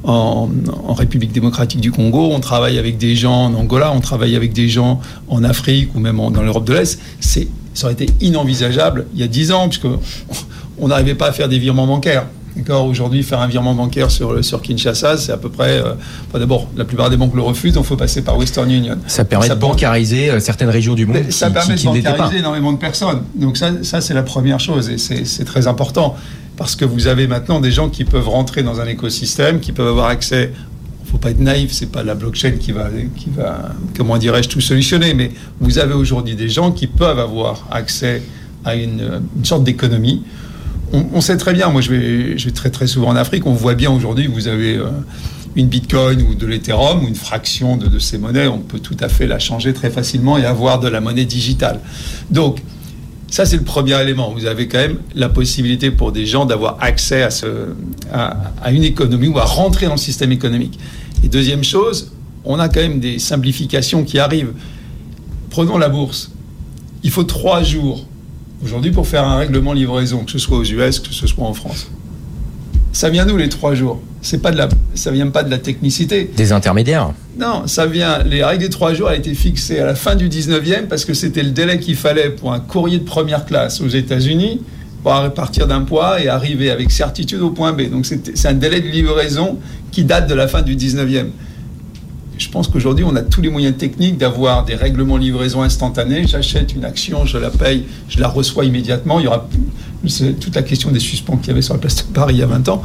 en, 0.05 0.47
République 0.93 1.33
démocratique 1.33 1.81
du 1.81 1.91
Congo, 1.91 2.29
on 2.31 2.39
travaille 2.39 2.77
avec 2.77 2.97
des 2.97 3.15
gens 3.15 3.47
en 3.47 3.53
Angola, 3.55 3.91
on 3.93 3.99
travaille 3.99 4.35
avec 4.37 4.53
des 4.53 4.69
gens 4.69 5.01
en 5.27 5.43
Afrique 5.43 5.93
ou 5.95 5.99
même 5.99 6.15
dans 6.15 6.43
l'Europe 6.43 6.65
de 6.65 6.73
l'Est. 6.73 6.99
C'est 7.19 7.49
ça 7.77 7.85
aurait 7.85 7.93
été 7.93 8.07
inenvisageable 8.21 9.05
il 9.13 9.19
y 9.19 9.23
a 9.23 9.27
10 9.27 9.51
ans, 9.51 9.69
puisque 9.69 9.87
on 10.79 10.87
n'arrivait 10.87 11.15
pas 11.15 11.27
à 11.27 11.31
faire 11.31 11.47
des 11.47 11.59
virements 11.59 11.87
bancaires. 11.87 12.25
Aujourd'hui, 12.69 13.21
faire 13.21 13.39
un 13.39 13.47
virement 13.47 13.75
bancaire 13.75 14.09
sur, 14.09 14.43
sur 14.43 14.63
Kinshasa, 14.63 15.17
c'est 15.17 15.31
à 15.31 15.37
peu 15.37 15.49
près. 15.49 15.79
Euh, 15.79 15.93
D'abord, 16.33 16.67
la 16.75 16.85
plupart 16.85 17.11
des 17.11 17.15
banques 17.15 17.35
le 17.35 17.43
refusent, 17.43 17.73
donc 17.73 17.83
il 17.83 17.87
faut 17.87 17.97
passer 17.97 18.23
par 18.23 18.35
Western 18.35 18.69
Union. 18.71 18.97
Ça 19.05 19.25
permet 19.25 19.47
de 19.47 19.53
bancariser 19.53 20.31
euh, 20.31 20.39
certaines 20.39 20.69
régions 20.69 20.95
du 20.95 21.05
monde. 21.05 21.29
ça 21.29 21.51
permet 21.51 21.75
de 21.75 21.83
bancariser 21.83 22.39
énormément 22.39 22.73
de 22.73 22.79
personnes. 22.79 23.21
Donc, 23.35 23.57
ça, 23.57 23.73
ça 23.83 24.01
c'est 24.01 24.15
la 24.15 24.23
première 24.23 24.59
chose, 24.59 24.89
et 24.89 24.97
c'est 24.97 25.45
très 25.45 25.67
important. 25.67 26.15
Parce 26.57 26.75
que 26.75 26.83
vous 26.83 27.05
avez 27.05 27.27
maintenant 27.27 27.59
des 27.59 27.69
gens 27.69 27.89
qui 27.89 28.03
peuvent 28.03 28.27
rentrer 28.27 28.63
dans 28.63 28.81
un 28.81 28.87
écosystème, 28.87 29.59
qui 29.59 29.71
peuvent 29.71 29.89
avoir 29.89 30.07
accès 30.07 30.51
faut 31.09 31.17
pas 31.17 31.31
être 31.31 31.39
naïf, 31.39 31.71
c'est 31.71 31.91
pas 31.91 32.03
la 32.03 32.15
blockchain 32.15 32.51
qui 32.59 32.71
va, 32.71 32.89
qui 33.15 33.29
va 33.29 33.71
comment 33.95 34.17
dirais-je, 34.17 34.49
tout 34.49 34.61
solutionner, 34.61 35.13
mais 35.13 35.31
vous 35.59 35.79
avez 35.79 35.93
aujourd'hui 35.93 36.35
des 36.35 36.49
gens 36.49 36.71
qui 36.71 36.87
peuvent 36.87 37.19
avoir 37.19 37.67
accès 37.71 38.21
à 38.65 38.75
une, 38.75 39.21
sorte 39.43 39.63
d'économie. 39.63 40.23
On, 40.93 41.19
sait 41.19 41.35
très 41.35 41.53
bien, 41.53 41.69
moi 41.69 41.81
je 41.81 41.91
vais, 41.91 42.37
je 42.37 42.45
vais 42.45 42.51
très 42.51 42.69
très 42.69 42.87
souvent 42.87 43.09
en 43.09 43.15
Afrique, 43.15 43.45
on 43.45 43.53
voit 43.53 43.75
bien 43.75 43.91
aujourd'hui, 43.91 44.27
vous 44.27 44.47
avez 44.47 44.77
euh, 44.77 44.85
une 45.57 45.67
Bitcoin 45.67 46.21
ou 46.21 46.33
de 46.33 46.45
l'Ethereum 46.45 47.03
ou 47.03 47.07
une 47.09 47.15
fraction 47.15 47.75
de, 47.75 47.87
de, 47.87 47.99
ces 47.99 48.17
monnaies, 48.17 48.47
on 48.47 48.59
peut 48.59 48.79
tout 48.79 48.95
à 49.01 49.09
fait 49.09 49.27
la 49.27 49.37
changer 49.37 49.73
très 49.73 49.89
facilement 49.89 50.37
et 50.37 50.45
avoir 50.45 50.79
de 50.79 50.87
la 50.87 51.01
monnaie 51.01 51.25
digitale. 51.25 51.81
Donc, 52.31 52.61
ça, 53.29 53.45
c'est 53.45 53.57
le 53.57 53.63
premier 53.63 53.99
élément. 54.01 54.31
Vous 54.31 54.45
avez 54.45 54.67
quand 54.67 54.77
même 54.77 54.97
la 55.13 55.29
possibilité 55.29 55.91
pour 55.91 56.11
des 56.11 56.25
gens 56.25 56.45
d'avoir 56.45 56.77
accès 56.79 57.27
à, 58.11 58.71
une 58.71 58.83
économie 58.83 59.27
ou 59.27 59.37
à 59.37 59.43
rentrer 59.43 59.87
dans 59.87 59.93
le 59.93 59.97
système 59.97 60.31
économique. 60.31 60.79
Et 61.23 61.27
deuxième 61.27 61.63
chose, 61.63 62.11
on 62.45 62.59
a 62.59 62.69
quand 62.69 62.79
même 62.79 62.99
des 62.99 63.19
simplifications 63.19 64.03
qui 64.03 64.17
arrivent. 64.17 64.53
Prenons 65.49 65.77
la 65.77 65.89
bourse. 65.89 66.31
Il 67.03 67.11
faut 67.11 67.25
trois 67.25 67.63
jours 67.63 68.05
aujourd'hui 68.63 68.91
pour 68.91 69.07
faire 69.07 69.25
un 69.25 69.37
règlement 69.37 69.73
livraison, 69.73 70.23
que 70.23 70.31
ce 70.31 70.39
soit 70.39 70.57
aux 70.57 70.63
US, 70.63 70.99
que 70.99 71.13
ce 71.13 71.27
soit 71.27 71.45
en 71.45 71.53
France. 71.53 71.89
Ça 72.97 73.11
vient 73.11 73.27
d'où 73.27 73.37
les 73.37 73.47
trois 73.47 73.75
jours? 73.75 74.01
C'est 74.23 74.41
pas 74.41 74.49
de 74.49 74.57
la, 74.57 74.69
ça 74.95 75.11
vient 75.11 75.27
pas 75.27 75.43
de 75.43 75.51
la 75.51 75.59
technicité. 75.59 76.31
Des 76.35 76.51
intermédiaires. 76.51 77.13
Non, 77.37 77.67
ça 77.67 77.85
vient. 77.85 78.23
Les 78.23 78.43
règles 78.43 78.63
des 78.63 78.69
trois 78.71 78.95
jours 78.95 79.09
a 79.09 79.15
été 79.15 79.35
fixées 79.35 79.79
à 79.79 79.85
la 79.85 79.93
fin 79.93 80.15
du 80.15 80.27
19e 80.29 80.87
parce 80.87 81.05
que 81.05 81.13
c'était 81.13 81.43
le 81.43 81.51
délai 81.51 81.77
qu'il 81.77 81.95
fallait 81.95 82.31
pour 82.31 82.53
un 82.53 82.59
courrier 82.59 82.97
de 82.97 83.03
première 83.03 83.45
classe 83.45 83.81
aux 83.81 83.87
États-Unis 83.87 84.61
pour 85.03 85.13
partir 85.35 85.67
d'un 85.67 85.81
point 85.81 86.17
et 86.17 86.27
arriver 86.27 86.71
avec 86.71 86.89
certitude 86.89 87.41
au 87.41 87.51
point 87.51 87.71
B. 87.71 87.87
Donc 87.91 88.07
c'est 88.07 88.47
un 88.47 88.55
délai 88.55 88.81
de 88.81 88.87
livraison 88.87 89.59
qui 89.91 90.03
date 90.03 90.27
de 90.27 90.33
la 90.33 90.47
fin 90.47 90.63
du 90.63 90.75
19e. 90.75 91.27
Je 92.37 92.49
pense 92.49 92.67
qu'aujourd'hui, 92.67 93.03
on 93.07 93.15
a 93.15 93.21
tous 93.21 93.41
les 93.41 93.49
moyens 93.49 93.75
techniques 93.77 94.17
d'avoir 94.17 94.63
des 94.63 94.75
règlements 94.75 95.17
livraison 95.17 95.63
instantanés. 95.63 96.27
J'achète 96.27 96.73
une 96.73 96.85
action, 96.85 97.25
je 97.25 97.37
la 97.37 97.49
paye, 97.49 97.85
je 98.09 98.19
la 98.19 98.27
reçois 98.27 98.65
immédiatement. 98.65 99.19
Il 99.19 99.25
y 99.25 99.27
aura 99.27 99.47
toute 100.39 100.55
la 100.55 100.61
question 100.61 100.91
des 100.91 100.99
suspens 100.99 101.37
qu'il 101.37 101.47
y 101.47 101.51
avait 101.51 101.61
sur 101.61 101.73
la 101.73 101.79
place 101.79 101.95
de 102.07 102.13
Paris 102.13 102.35
il 102.35 102.39
y 102.39 102.43
a 102.43 102.47
20 102.47 102.69
ans. 102.69 102.81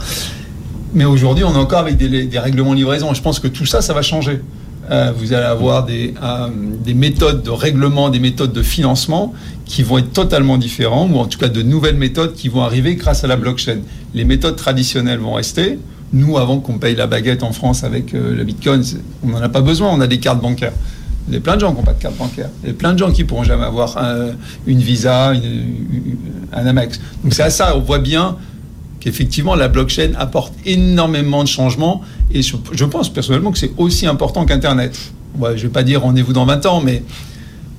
Mais 0.94 1.04
aujourd'hui, 1.04 1.44
on 1.44 1.54
est 1.54 1.58
encore 1.58 1.80
avec 1.80 1.96
des, 1.96 2.38
règlements 2.38 2.72
livraison. 2.72 3.12
Je 3.14 3.22
pense 3.22 3.40
que 3.40 3.48
tout 3.48 3.66
ça, 3.66 3.82
ça 3.82 3.92
va 3.94 4.02
changer. 4.02 4.40
Euh, 4.90 5.12
vous 5.16 5.32
allez 5.32 5.44
avoir 5.44 5.84
des, 5.84 6.14
euh, 6.22 6.48
des, 6.84 6.94
méthodes 6.94 7.42
de 7.42 7.50
règlement, 7.50 8.10
des 8.10 8.18
méthodes 8.18 8.52
de 8.52 8.62
financement 8.62 9.32
qui 9.64 9.82
vont 9.82 9.98
être 9.98 10.12
totalement 10.12 10.58
différentes, 10.58 11.10
ou 11.12 11.18
en 11.18 11.26
tout 11.26 11.38
cas 11.38 11.48
de 11.48 11.62
nouvelles 11.62 11.96
méthodes 11.96 12.34
qui 12.34 12.48
vont 12.48 12.62
arriver 12.62 12.96
grâce 12.96 13.22
à 13.22 13.26
la 13.26 13.36
blockchain. 13.36 13.78
Les 14.12 14.24
méthodes 14.24 14.56
traditionnelles 14.56 15.20
vont 15.20 15.34
rester. 15.34 15.78
Nous, 16.12 16.36
avant 16.36 16.60
qu'on 16.60 16.78
paye 16.78 16.94
la 16.94 17.06
baguette 17.06 17.42
en 17.42 17.52
France 17.52 17.84
avec 17.84 18.14
euh, 18.14 18.36
le 18.36 18.44
Bitcoin, 18.44 18.82
on 19.24 19.28
n'en 19.28 19.40
a 19.40 19.48
pas 19.48 19.62
besoin, 19.62 19.90
on 19.90 20.00
a 20.00 20.06
des 20.06 20.18
cartes 20.18 20.40
bancaires. 20.40 20.72
Il 21.28 21.34
y 21.34 21.36
a 21.36 21.40
plein 21.40 21.54
de 21.54 21.60
gens 21.60 21.72
qui 21.72 21.78
n'ont 21.78 21.84
pas 21.84 21.94
de 21.94 22.02
carte 22.02 22.16
bancaire. 22.16 22.50
Il 22.62 22.68
y 22.68 22.72
a 22.72 22.74
plein 22.74 22.92
de 22.92 22.98
gens 22.98 23.10
qui 23.10 23.22
ne 23.22 23.28
pourront 23.28 23.44
jamais 23.44 23.64
avoir 23.64 23.96
une 24.66 24.80
Visa, 24.80 25.32
un 26.52 26.66
Amex. 26.66 27.00
Donc 27.22 27.32
c'est 27.32 27.44
à 27.44 27.50
ça, 27.50 27.76
on 27.76 27.80
voit 27.80 28.00
bien 28.00 28.36
qu'effectivement 29.02 29.54
la 29.54 29.68
blockchain 29.68 30.12
apporte 30.16 30.54
énormément 30.64 31.42
de 31.42 31.48
changements 31.48 32.02
et 32.32 32.42
je, 32.42 32.84
pense 32.84 33.12
personnellement 33.12 33.50
que 33.50 33.58
c'est 33.58 33.72
aussi 33.76 34.06
important 34.06 34.46
qu'Internet. 34.46 34.96
je 35.40 35.48
ne 35.48 35.54
vais 35.54 35.68
pas 35.68 35.82
dire 35.82 36.02
rendez-vous 36.02 36.32
dans 36.32 36.44
20 36.44 36.66
ans, 36.66 36.80
mais 36.80 37.02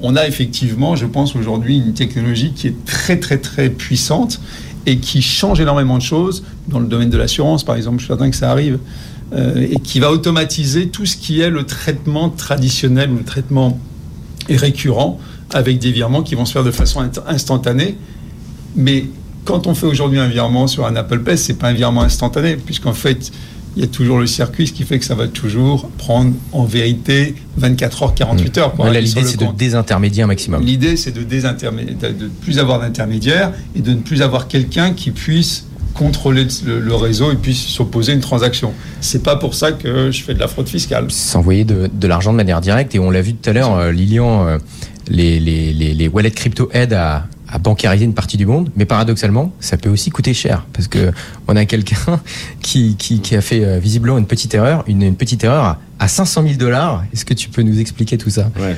on 0.01 0.15
a 0.17 0.27
effectivement, 0.27 0.95
je 0.95 1.05
pense 1.05 1.35
aujourd'hui, 1.35 1.77
une 1.77 1.93
technologie 1.93 2.51
qui 2.53 2.67
est 2.67 2.85
très 2.85 3.19
très 3.19 3.37
très 3.37 3.69
puissante 3.69 4.41
et 4.85 4.97
qui 4.97 5.21
change 5.21 5.59
énormément 5.59 5.97
de 5.97 6.03
choses 6.03 6.43
dans 6.67 6.79
le 6.79 6.87
domaine 6.87 7.09
de 7.09 7.17
l'assurance, 7.17 7.63
par 7.63 7.75
exemple. 7.75 7.99
Je 7.99 8.05
suis 8.05 8.07
certain 8.09 8.29
que 8.29 8.35
ça 8.35 8.51
arrive. 8.51 8.79
Euh, 9.33 9.67
et 9.67 9.79
qui 9.79 9.99
va 9.99 10.11
automatiser 10.11 10.89
tout 10.89 11.07
ce 11.07 11.17
qui 11.17 11.41
est 11.41 11.49
le 11.49 11.63
traitement 11.63 12.29
traditionnel 12.29 13.09
ou 13.09 13.17
le 13.17 13.23
traitement 13.23 13.79
récurrent 14.47 15.19
avec 15.51 15.79
des 15.79 15.91
virements 15.91 16.21
qui 16.21 16.35
vont 16.35 16.45
se 16.45 16.53
faire 16.53 16.63
de 16.63 16.71
façon 16.71 17.09
instantanée. 17.25 17.97
Mais 18.75 19.05
quand 19.45 19.65
on 19.65 19.73
fait 19.73 19.87
aujourd'hui 19.87 20.19
un 20.19 20.27
virement 20.27 20.67
sur 20.67 20.85
un 20.85 20.95
Apple 20.95 21.19
Pay, 21.19 21.37
c'est 21.37 21.55
pas 21.55 21.69
un 21.69 21.73
virement 21.73 22.03
instantané, 22.03 22.57
puisqu'en 22.57 22.93
fait, 22.93 23.31
il 23.75 23.81
y 23.81 23.85
a 23.85 23.87
toujours 23.87 24.19
le 24.19 24.27
circuit, 24.27 24.67
ce 24.67 24.73
qui 24.73 24.83
fait 24.83 24.99
que 24.99 25.05
ça 25.05 25.15
va 25.15 25.27
toujours 25.27 25.89
prendre 25.97 26.33
en 26.51 26.65
vérité 26.65 27.35
24 27.57 28.03
heures, 28.03 28.15
48 28.15 28.57
heures. 28.57 28.71
Pour 28.73 28.85
L'idée, 28.85 29.23
c'est 29.23 29.39
de 29.39 29.51
désintermédier 29.51 30.23
un 30.23 30.27
maximum. 30.27 30.63
L'idée, 30.63 30.95
c'est 30.95 31.11
de, 31.11 31.23
de 31.23 32.23
ne 32.23 32.27
plus 32.41 32.59
avoir 32.59 32.79
d'intermédiaire 32.79 33.51
et 33.75 33.81
de 33.81 33.91
ne 33.91 33.99
plus 33.99 34.21
avoir 34.21 34.47
quelqu'un 34.47 34.93
qui 34.93 35.11
puisse 35.11 35.65
contrôler 35.93 36.47
le, 36.65 36.95
réseau 36.95 37.31
et 37.31 37.35
puisse 37.35 37.67
s'opposer 37.67 38.11
à 38.11 38.15
une 38.15 38.21
transaction. 38.21 38.73
C'est 38.99 39.23
pas 39.23 39.35
pour 39.35 39.53
ça 39.53 39.71
que 39.71 40.11
je 40.11 40.23
fais 40.23 40.33
de 40.33 40.39
la 40.39 40.47
fraude 40.47 40.67
fiscale. 40.67 41.05
S'envoyer 41.09 41.65
de, 41.65 41.89
de 41.91 42.07
l'argent 42.07 42.31
de 42.31 42.37
manière 42.37 42.61
directe 42.61 42.95
et 42.95 42.99
on 42.99 43.11
l'a 43.11 43.21
vu 43.21 43.35
tout 43.35 43.49
à 43.49 43.53
l'heure, 43.53 43.75
euh, 43.75 43.91
Lilian, 43.91 44.47
euh, 44.47 44.57
les, 45.07 45.39
les, 45.39 45.73
les, 45.73 45.93
les 45.93 46.07
wallets 46.07 46.31
crypto 46.31 46.69
aident 46.73 46.93
à, 46.93 47.27
à 47.53 47.59
bancariser 47.59 48.03
une 48.03 48.15
partie 48.15 48.35
du 48.35 48.47
monde, 48.47 48.71
mais 48.75 48.85
paradoxalement, 48.85 49.53
ça 49.59 49.77
peut 49.77 49.89
aussi 49.89 50.09
coûter 50.09 50.33
cher. 50.33 50.65
Parce 50.73 50.87
que 50.87 51.11
on 51.47 51.55
a 51.55 51.65
quelqu'un 51.65 52.19
qui, 52.61 52.95
qui, 52.97 53.21
qui, 53.21 53.35
a 53.35 53.41
fait 53.41 53.63
euh, 53.63 53.77
visiblement 53.77 54.17
une 54.17 54.25
petite 54.25 54.55
erreur, 54.55 54.83
une, 54.87 55.03
une 55.03 55.15
petite 55.15 55.43
erreur 55.43 55.63
à 55.63 55.79
500 56.07 56.43
000 56.43 56.55
dollars. 56.55 57.03
Est-ce 57.13 57.25
que 57.25 57.33
tu 57.33 57.49
peux 57.49 57.61
nous 57.61 57.79
expliquer 57.79 58.17
tout 58.17 58.29
ça? 58.29 58.49
Ouais, 58.59 58.75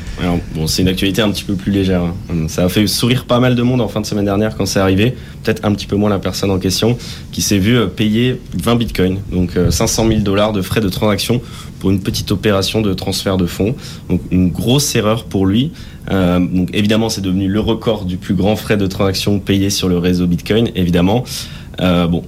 bon, 0.54 0.68
c'est 0.68 0.82
une 0.82 0.88
actualité 0.88 1.22
un 1.22 1.32
petit 1.32 1.44
peu 1.44 1.56
plus 1.56 1.72
légère. 1.72 2.02
Hein. 2.02 2.48
Ça 2.48 2.66
a 2.66 2.70
fait 2.70 2.86
sourire 2.88 3.26
pas 3.26 3.40
mal 3.40 3.56
de 3.56 3.62
monde 3.62 3.82
en 3.82 3.88
fin 3.88 4.02
de 4.02 4.06
semaine 4.06 4.26
dernière 4.26 4.56
quand 4.56 4.66
c'est 4.66 4.80
arrivé. 4.80 5.16
Peut-être 5.44 5.66
un 5.66 5.74
petit 5.74 5.88
peu 5.88 5.96
moins 5.96 6.10
la 6.10 6.20
personne 6.20 6.52
en 6.52 6.60
question 6.60 6.98
qui 7.32 7.42
s'est 7.42 7.58
vue 7.58 7.78
euh, 7.78 7.88
payer 7.88 8.42
20 8.58 8.76
bitcoins, 8.76 9.18
donc 9.32 9.52
500 9.70 10.08
000 10.08 10.20
dollars 10.22 10.54
de 10.54 10.62
frais 10.62 10.82
de 10.82 10.90
transaction 10.90 11.42
pour 11.80 11.92
une 11.92 12.00
petite 12.00 12.32
opération 12.32 12.82
de 12.82 12.94
transfert 12.94 13.38
de 13.38 13.46
fonds. 13.46 13.76
Donc 14.10 14.22
une 14.32 14.50
grosse 14.50 14.96
erreur 14.96 15.26
pour 15.26 15.46
lui. 15.46 15.72
Euh, 16.12 16.40
donc 16.40 16.70
évidemment, 16.74 17.10
c'est 17.10 17.22
devenu 17.22 17.48
le 17.48 17.60
record 17.60 18.06
du 18.06 18.18
plus 18.18 18.34
grand 18.34 18.56
frais 18.56 18.78
de 18.78 18.88
transaction 18.88 19.40
payé 19.40 19.70
sur 19.70 19.90
le 19.90 19.98
réseau 19.98 20.28
Bitcoin, 20.28 20.70
évidemment. 20.76 21.24
Euh, 21.82 22.08
bon, 22.08 22.24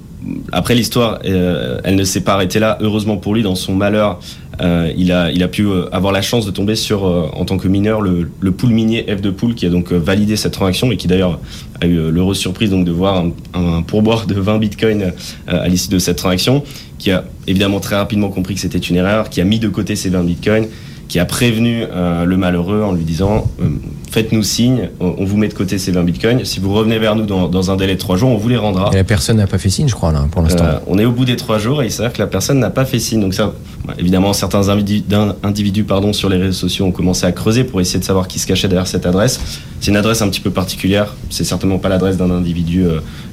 après 0.52 0.76
l'histoire, 0.76 1.20
euh, 1.26 1.80
elle 1.84 1.96
ne 1.96 2.04
s'est 2.04 2.22
pas 2.22 2.34
arrêtée 2.34 2.60
là. 2.60 2.78
Heureusement 2.82 3.18
pour 3.18 3.34
lui, 3.34 3.44
dans 3.44 3.56
son 3.56 3.76
malheur, 3.76 4.20
euh, 4.62 4.92
il, 4.98 5.12
a, 5.12 5.32
il 5.32 5.44
a 5.44 5.48
pu 5.48 5.64
euh, 5.64 5.88
avoir 5.92 6.12
la 6.12 6.22
chance 6.22 6.46
de 6.46 6.52
tomber 6.52 6.76
sur, 6.76 7.06
euh, 7.06 7.30
en 7.34 7.46
tant 7.46 7.58
que 7.58 7.68
mineur, 7.68 8.02
le, 8.02 8.30
le 8.40 8.52
pool 8.52 8.72
minier 8.72 9.06
F 9.08 9.22
de 9.22 9.30
pool 9.30 9.56
qui 9.56 9.66
a 9.66 9.70
donc 9.70 9.92
validé 9.92 10.36
cette 10.36 10.54
transaction 10.54 10.92
et 10.92 10.98
qui 10.98 11.08
d'ailleurs 11.08 11.40
a 11.82 11.86
eu 11.86 12.10
l'heureuse 12.12 12.38
surprise 12.38 12.72
donc 12.72 12.86
de 12.86 12.92
voir 12.92 13.18
un, 13.18 13.32
un, 13.54 13.82
pourboire 13.84 14.26
de 14.26 14.34
20 14.34 14.58
bitcoins 14.58 15.14
à 15.48 15.68
l'issue 15.68 15.90
de 15.90 16.00
cette 16.00 16.18
transaction, 16.18 16.64
qui 16.98 17.12
a 17.12 17.26
évidemment 17.46 17.80
très 17.80 17.96
rapidement 17.96 18.30
compris 18.30 18.56
que 18.56 18.60
c'était 18.60 18.80
une 18.80 18.96
erreur, 18.96 19.30
qui 19.30 19.42
a 19.42 19.44
mis 19.44 19.60
de 19.60 19.70
côté 19.70 19.96
ces 19.96 20.10
20 20.10 20.24
bitcoins 20.24 20.68
qui 21.08 21.20
a 21.20 21.26
prévenu 21.26 21.84
euh, 21.84 22.26
le 22.26 22.38
malheureux 22.38 22.84
en 22.84 22.92
lui 22.92 23.04
disant 23.04 23.50
euh, 23.62 23.70
faites-nous 24.12 24.44
signe, 24.44 24.90
on 25.00 25.26
vous 25.26 25.38
met 25.38 25.48
de 25.48 25.54
côté 25.54 25.78
ces 25.78 25.92
20 25.92 26.04
bitcoins. 26.04 26.46
Si 26.46 26.60
vous 26.60 26.74
revenez 26.74 26.98
vers 26.98 27.16
nous 27.16 27.26
dans, 27.26 27.48
dans 27.48 27.72
un 27.72 27.76
délai 27.76 27.96
de 27.96 28.00
3 28.00 28.18
jours, 28.18 28.30
on 28.30 28.38
vous 28.38 28.50
les 28.50 28.58
rendra. 28.58 28.90
Et 28.94 28.96
la 28.96 29.04
personne 29.04 29.38
n'a 29.38 29.48
pas 29.48 29.58
fait 29.58 29.70
signe, 29.70 29.88
je 29.88 29.96
crois, 29.96 30.12
là, 30.12 30.28
pour 30.32 30.42
l'instant. 30.42 30.64
Euh, 30.64 30.80
on 30.88 30.98
est 30.98 31.06
au 31.06 31.12
bout 31.12 31.26
des 31.26 31.36
3 31.36 31.60
jours 31.60 31.82
et 31.82 31.86
il 31.86 31.92
s'avère 31.92 32.14
que 32.14 32.20
la 32.20 32.28
personne 32.28 32.60
n'a 32.60 32.70
pas 32.70 32.86
fait 32.86 33.00
signe. 33.00 33.22
Donc, 33.22 33.34
ça, 33.34 33.54
bah, 33.86 33.94
évidemment, 34.00 34.34
certains 34.34 34.70
individus, 34.70 35.84
pardon, 35.84 36.14
sur 36.14 36.30
les 36.30 36.38
réseaux 36.38 36.54
sociaux 36.54 36.86
ont 36.86 36.92
commencé 36.92 37.26
à 37.26 37.32
creuser 37.32 37.64
pour 37.64 37.80
essayer 37.80 38.00
de 38.00 38.06
savoir 38.06 38.28
qui 38.28 38.40
se 38.40 38.48
cachait 38.48 38.68
derrière 38.68 38.88
cette 38.88 39.06
adresse. 39.06 39.40
C'est 39.80 39.92
une 39.92 39.98
adresse 39.98 40.22
un 40.22 40.30
petit 40.30 40.42
peu 40.42 40.52
particulière. 40.52 41.16
C'est 41.30 41.44
certainement 41.44 41.78
pas 41.78 41.90
l'adresse 41.90 42.18
d'un 42.18 42.32
individu 42.32 42.86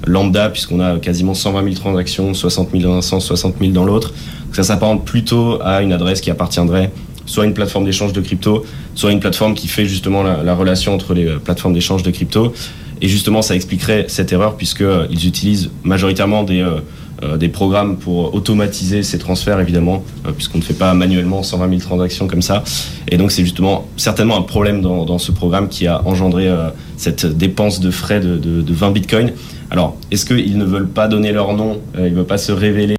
lambda, 0.06 0.50
puisqu'on 0.50 0.80
a 0.80 0.98
quasiment 0.98 1.34
120 1.34 1.62
000 1.62 1.74
transactions, 1.74 2.34
60 2.34 2.70
000 2.72 2.82
dans 2.82 2.96
un 2.96 3.02
sens, 3.02 3.24
60 3.24 3.56
000 3.60 3.72
dans 3.72 3.84
l'autre. 3.84 4.12
Ça 4.52 4.62
s'apparente 4.62 5.04
plutôt 5.04 5.58
à 5.62 5.82
une 5.82 5.92
adresse 5.92 6.20
qui 6.20 6.30
appartiendrait 6.30 6.90
soit 7.26 7.44
une 7.44 7.54
plateforme 7.54 7.84
d'échange 7.84 8.12
de 8.12 8.20
crypto, 8.20 8.64
soit 8.94 9.12
une 9.12 9.20
plateforme 9.20 9.54
qui 9.54 9.68
fait 9.68 9.87
justement 9.87 10.22
la, 10.22 10.54
relation 10.54 10.94
entre 10.94 11.14
les 11.14 11.26
euh, 11.26 11.38
plateformes 11.38 11.74
d'échange 11.74 12.02
de 12.02 12.10
crypto. 12.10 12.52
Et 13.00 13.08
justement, 13.08 13.42
ça 13.42 13.54
expliquerait 13.54 14.06
cette 14.08 14.32
erreur 14.32 14.56
puisqu'ils 14.56 14.84
euh, 14.84 15.06
utilisent 15.10 15.70
majoritairement 15.82 16.44
des, 16.44 16.60
euh, 16.60 17.37
des 17.37 17.48
programmes 17.48 17.96
pour 17.96 18.34
automatiser 18.34 19.02
ces 19.02 19.18
transferts, 19.18 19.58
évidemment, 19.60 20.04
puisqu'on 20.37 20.58
ne 20.58 20.62
fait 20.62 20.74
pas 20.74 20.92
manuellement 20.94 21.42
120 21.42 21.68
000 21.68 21.80
transactions 21.80 22.26
comme 22.26 22.42
ça. 22.42 22.62
Et 23.08 23.16
donc, 23.16 23.32
c'est 23.32 23.42
justement 23.42 23.88
certainement 23.96 24.37
un 24.37 24.42
problème 24.42 24.82
dans, 24.82 25.18
ce 25.18 25.32
programme 25.32 25.68
qui 25.68 25.87
a 25.87 26.06
engendré 26.06 26.50
cette 26.96 27.24
dépense 27.24 27.80
de 27.80 27.90
frais 27.90 28.20
de, 28.20 28.37
de, 28.37 28.60
de 28.60 28.74
20 28.74 28.90
bitcoins. 28.90 29.30
Alors, 29.70 29.96
est-ce 30.10 30.26
qu'ils 30.26 30.58
ne 30.58 30.64
veulent 30.64 30.88
pas 30.88 31.08
donner 31.08 31.32
leur 31.32 31.54
nom 31.54 31.80
Ils 31.96 32.04
ne 32.04 32.16
veulent 32.16 32.26
pas 32.26 32.37
se 32.37 32.52
révéler 32.52 32.96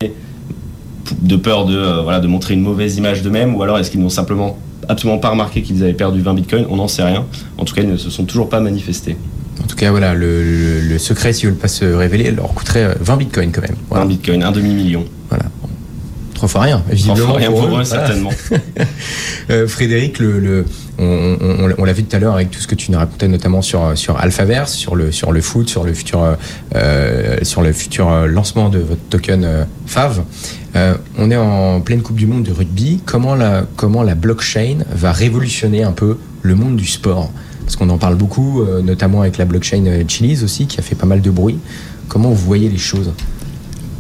de 1.25 1.35
peur 1.35 1.65
de, 1.65 1.75
euh, 1.75 2.01
voilà, 2.01 2.19
de 2.19 2.27
montrer 2.27 2.53
une 2.53 2.61
mauvaise 2.61 2.97
image 2.97 3.21
d'eux-mêmes 3.21 3.55
ou 3.55 3.63
alors 3.63 3.77
est-ce 3.79 3.91
qu'ils 3.91 3.99
n'ont 3.99 4.09
simplement 4.09 4.57
absolument 4.87 5.17
pas 5.17 5.29
remarqué 5.29 5.61
qu'ils 5.61 5.83
avaient 5.83 5.93
perdu 5.93 6.21
20 6.21 6.33
bitcoins? 6.33 6.65
On 6.69 6.75
n'en 6.75 6.87
sait 6.87 7.03
rien. 7.03 7.25
En 7.57 7.65
tout 7.65 7.73
cas, 7.73 7.81
ils 7.81 7.89
ne 7.89 7.97
se 7.97 8.09
sont 8.09 8.25
toujours 8.25 8.49
pas 8.49 8.59
manifestés. 8.59 9.17
En 9.63 9.67
tout 9.67 9.75
cas, 9.75 9.89
voilà, 9.89 10.13
le, 10.13 10.81
le, 10.81 10.97
secret, 10.99 11.33
s'ils 11.33 11.47
ne 11.47 11.53
veulent 11.53 11.61
pas 11.61 11.67
se 11.67 11.85
révéler, 11.85 12.31
leur 12.31 12.53
coûterait 12.53 12.95
20 12.99 13.13
euh, 13.13 13.17
bitcoins 13.17 13.51
quand 13.51 13.61
même. 13.61 13.75
20 13.89 14.05
bitcoins, 14.05 14.43
un 14.43 14.51
demi-million. 14.51 15.05
Voilà. 15.29 15.45
Fois 16.47 16.61
rien, 16.61 16.83
visiblement. 16.89 17.33
Rien 17.33 17.49
pour, 17.51 17.79
eux, 17.79 17.83
certainement. 17.83 18.31
euh, 19.49 19.67
Frédéric, 19.67 20.19
le, 20.19 20.39
le 20.39 20.65
on, 20.97 21.37
on, 21.41 21.69
on 21.77 21.83
l'a 21.83 21.93
vu 21.93 22.03
tout 22.03 22.15
à 22.15 22.19
l'heure 22.19 22.35
avec 22.35 22.51
tout 22.51 22.59
ce 22.59 22.67
que 22.67 22.75
tu 22.75 22.91
nous 22.91 22.97
racontais, 22.97 23.27
notamment 23.27 23.61
sur, 23.61 23.97
sur 23.97 24.17
Alphaverse, 24.19 24.73
sur 24.73 24.95
le, 24.95 25.11
sur 25.11 25.31
le 25.31 25.41
foot, 25.41 25.69
sur 25.69 25.83
le 25.83 25.93
futur, 25.93 26.37
euh, 26.75 27.37
sur 27.41 27.61
le 27.61 27.73
futur 27.73 28.27
lancement 28.27 28.69
de 28.69 28.79
votre 28.79 29.01
token 29.09 29.43
euh, 29.43 29.63
FAV. 29.87 30.23
Euh, 30.75 30.95
on 31.17 31.31
est 31.31 31.37
en 31.37 31.79
pleine 31.79 32.01
Coupe 32.01 32.17
du 32.17 32.27
Monde 32.27 32.43
de 32.43 32.51
rugby. 32.51 32.99
Comment 33.05 33.35
la, 33.35 33.65
comment 33.75 34.03
la 34.03 34.15
blockchain 34.15 34.79
va 34.91 35.11
révolutionner 35.11 35.83
un 35.83 35.93
peu 35.93 36.17
le 36.41 36.55
monde 36.55 36.75
du 36.75 36.85
sport? 36.85 37.31
Parce 37.61 37.77
qu'on 37.77 37.89
en 37.89 37.97
parle 37.97 38.15
beaucoup, 38.15 38.61
euh, 38.61 38.81
notamment 38.81 39.21
avec 39.21 39.37
la 39.37 39.45
blockchain 39.45 39.85
euh, 39.87 40.03
Chili's 40.07 40.43
aussi, 40.43 40.67
qui 40.67 40.79
a 40.79 40.83
fait 40.83 40.95
pas 40.95 41.07
mal 41.07 41.21
de 41.21 41.31
bruit. 41.31 41.57
Comment 42.09 42.29
vous 42.29 42.45
voyez 42.45 42.69
les 42.69 42.77
choses? 42.77 43.11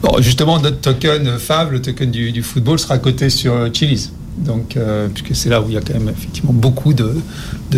Bon, 0.01 0.21
Justement, 0.21 0.59
notre 0.59 0.79
token 0.79 1.37
FAV, 1.37 1.71
le 1.71 1.81
token 1.81 2.11
du, 2.11 2.43
football, 2.43 2.79
sera 2.79 2.97
coté 2.97 3.29
sur 3.29 3.53
Chili's. 3.73 4.11
Donc, 4.37 4.75
euh, 4.75 5.07
puisque 5.07 5.35
c'est 5.35 5.49
là 5.49 5.61
où 5.61 5.65
il 5.69 5.75
y 5.75 5.77
a 5.77 5.81
quand 5.81 5.93
même 5.93 6.09
effectivement 6.09 6.51
beaucoup 6.51 6.93
de, 6.93 7.15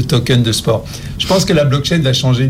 tokens 0.08 0.44
de 0.44 0.52
sport. 0.52 0.86
Je 1.20 1.28
pense 1.28 1.46
que 1.46 1.54
la 1.54 1.66
blockchain 1.66 2.00
va 2.00 2.14
changer, 2.14 2.50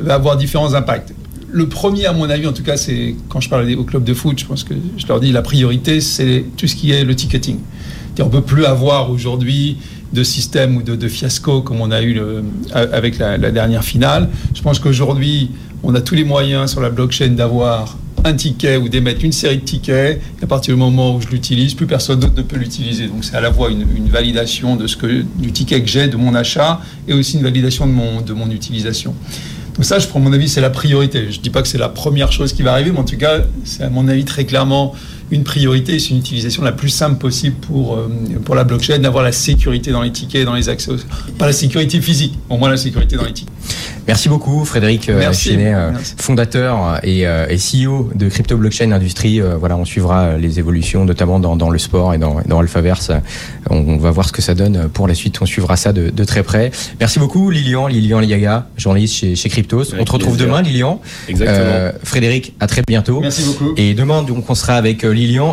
va 0.00 0.14
avoir 0.14 0.36
différents 0.36 0.74
impacts 0.74 1.12
le 1.52 1.68
premier, 1.68 2.06
à 2.06 2.12
mon 2.12 2.30
avis, 2.30 2.46
en 2.46 2.52
tout 2.52 2.62
cas, 2.62 2.76
c'est 2.76 3.16
quand 3.28 3.40
je 3.40 3.48
parle 3.48 3.68
au 3.74 3.82
club 3.82 4.04
de 4.04 4.14
foot, 4.14 4.38
je 4.38 4.44
pense 4.44 4.62
que 4.62 4.74
je 4.96 5.06
leur 5.08 5.18
dis 5.18 5.32
la 5.32 5.42
priorité, 5.42 6.00
c'est 6.00 6.44
tout 6.56 6.68
ce 6.68 6.76
qui 6.76 6.92
est 6.92 7.02
le 7.02 7.16
ticketing. 7.16 7.58
On 8.20 8.26
ne 8.26 8.30
peut 8.30 8.42
plus 8.42 8.66
avoir 8.66 9.10
aujourd'hui 9.10 9.78
de 10.12 10.22
système 10.24 10.76
ou 10.76 10.82
de, 10.82 11.08
fiasco 11.08 11.62
comme 11.62 11.80
on 11.80 11.90
a 11.90 12.02
eu 12.02 12.20
avec 12.74 13.18
la, 13.18 13.38
dernière 13.38 13.84
finale. 13.84 14.28
Je 14.54 14.60
pense 14.60 14.78
qu'aujourd'hui, 14.78 15.50
on 15.82 15.94
a 15.94 16.00
tous 16.00 16.14
les 16.14 16.24
moyens 16.24 16.70
sur 16.70 16.80
la 16.80 16.90
blockchain 16.90 17.28
d'avoir 17.28 17.96
un 18.24 18.34
ticket 18.34 18.76
ou 18.76 18.88
d'émettre 18.88 19.24
une 19.24 19.32
série 19.32 19.58
de 19.58 19.64
tickets. 19.64 20.20
Et 20.40 20.44
à 20.44 20.46
partir 20.46 20.74
du 20.74 20.80
moment 20.80 21.16
où 21.16 21.20
je 21.20 21.28
l'utilise, 21.28 21.74
plus 21.74 21.86
personne 21.86 22.20
d'autre 22.20 22.34
ne 22.36 22.42
peut 22.42 22.56
l'utiliser. 22.56 23.06
Donc 23.06 23.24
c'est 23.24 23.36
à 23.36 23.40
la 23.40 23.52
fois 23.52 23.70
une, 23.70 24.08
validation 24.08 24.76
de 24.76 24.86
ce 24.86 24.96
que, 24.96 25.24
du 25.36 25.52
ticket 25.52 25.80
que 25.82 25.88
j'ai, 25.88 26.08
de 26.08 26.16
mon 26.16 26.34
achat, 26.34 26.80
et 27.06 27.12
aussi 27.12 27.36
une 27.36 27.42
validation 27.42 27.86
de 27.86 27.92
mon, 27.92 28.20
de 28.20 28.32
mon 28.32 28.50
utilisation. 28.50 29.14
Donc 29.74 29.84
ça, 29.84 29.98
je 29.98 30.08
prends 30.08 30.20
mon 30.20 30.32
avis, 30.32 30.48
c'est 30.48 30.60
la 30.60 30.70
priorité. 30.70 31.30
Je 31.30 31.38
ne 31.38 31.42
dis 31.42 31.50
pas 31.50 31.62
que 31.62 31.68
c'est 31.68 31.78
la 31.78 31.88
première 31.88 32.32
chose 32.32 32.52
qui 32.52 32.62
va 32.62 32.72
arriver, 32.72 32.90
mais 32.90 32.98
en 32.98 33.04
tout 33.04 33.16
cas, 33.16 33.38
c'est 33.64 33.84
à 33.84 33.90
mon 33.90 34.08
avis 34.08 34.24
très 34.24 34.44
clairement 34.44 34.94
une 35.30 35.44
priorité, 35.44 35.98
c'est 35.98 36.10
une 36.10 36.18
utilisation 36.18 36.62
la 36.62 36.72
plus 36.72 36.88
simple 36.88 37.18
possible 37.18 37.56
pour, 37.56 37.96
euh, 37.96 38.08
pour 38.44 38.54
la 38.54 38.64
blockchain, 38.64 38.98
d'avoir 38.98 39.22
la 39.22 39.32
sécurité 39.32 39.90
dans 39.92 40.02
les 40.02 40.12
tickets, 40.12 40.44
dans 40.44 40.54
les 40.54 40.68
accès, 40.68 40.92
pas 41.38 41.46
la 41.46 41.52
sécurité 41.52 42.00
physique, 42.00 42.38
au 42.48 42.56
moins 42.56 42.70
la 42.70 42.76
sécurité 42.76 43.16
dans 43.16 43.24
les 43.24 43.32
tickets. 43.32 43.54
Merci 44.06 44.28
beaucoup 44.28 44.64
Frédéric 44.64 45.08
euh, 45.08 45.18
Merci. 45.18 45.50
Chenet, 45.50 45.72
euh, 45.74 45.92
fondateur 46.18 46.98
et, 47.04 47.26
euh, 47.26 47.46
et, 47.48 47.58
CEO 47.58 48.10
de 48.14 48.28
Crypto 48.28 48.56
Blockchain 48.56 48.90
Industrie. 48.92 49.40
Euh, 49.40 49.56
voilà, 49.56 49.76
on 49.76 49.84
suivra 49.84 50.36
les 50.36 50.58
évolutions, 50.58 51.04
notamment 51.04 51.38
dans, 51.38 51.54
dans 51.54 51.70
le 51.70 51.78
sport 51.78 52.14
et 52.14 52.18
dans, 52.18 52.40
dans 52.46 52.58
Alphaverse. 52.58 53.12
On, 53.68 53.76
on, 53.76 53.96
va 53.98 54.10
voir 54.10 54.26
ce 54.26 54.32
que 54.32 54.42
ça 54.42 54.54
donne 54.54 54.88
pour 54.88 55.06
la 55.06 55.14
suite. 55.14 55.40
On 55.40 55.46
suivra 55.46 55.76
ça 55.76 55.92
de, 55.92 56.10
de 56.10 56.24
très 56.24 56.42
près. 56.42 56.72
Merci 56.98 57.18
beaucoup 57.18 57.50
Lilian, 57.50 57.86
Lilian 57.86 58.20
Liaga, 58.20 58.66
journaliste 58.76 59.14
chez, 59.14 59.36
chez 59.36 59.48
Cryptos. 59.48 59.92
Avec 59.92 60.00
on 60.00 60.04
te 60.04 60.12
retrouve 60.12 60.36
plaisir. 60.36 60.48
demain 60.48 60.62
Lilian. 60.62 61.00
Exactement. 61.28 61.92
Frédéric, 62.02 62.54
à 62.58 62.66
très 62.66 62.82
bientôt. 62.86 63.20
Merci 63.20 63.44
beaucoup. 63.44 63.74
Et 63.76 63.94
demain, 63.94 64.22
donc, 64.22 64.48
on 64.48 64.54
sera 64.54 64.74
avec 64.74 65.04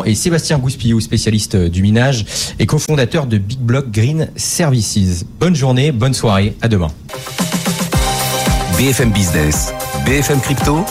Et 0.06 0.14
Sébastien 0.14 0.58
Gouspillou, 0.58 0.98
spécialiste 0.98 1.54
du 1.54 1.82
minage 1.82 2.24
et 2.58 2.64
cofondateur 2.64 3.26
de 3.26 3.36
Big 3.36 3.58
Block 3.58 3.90
Green 3.90 4.30
Services. 4.34 5.26
Bonne 5.38 5.54
journée, 5.54 5.92
bonne 5.92 6.14
soirée, 6.14 6.56
à 6.62 6.68
demain. 6.68 6.90
BFM 8.78 9.10
Business, 9.12 9.74
BFM 10.06 10.40
Crypto, 10.40 10.86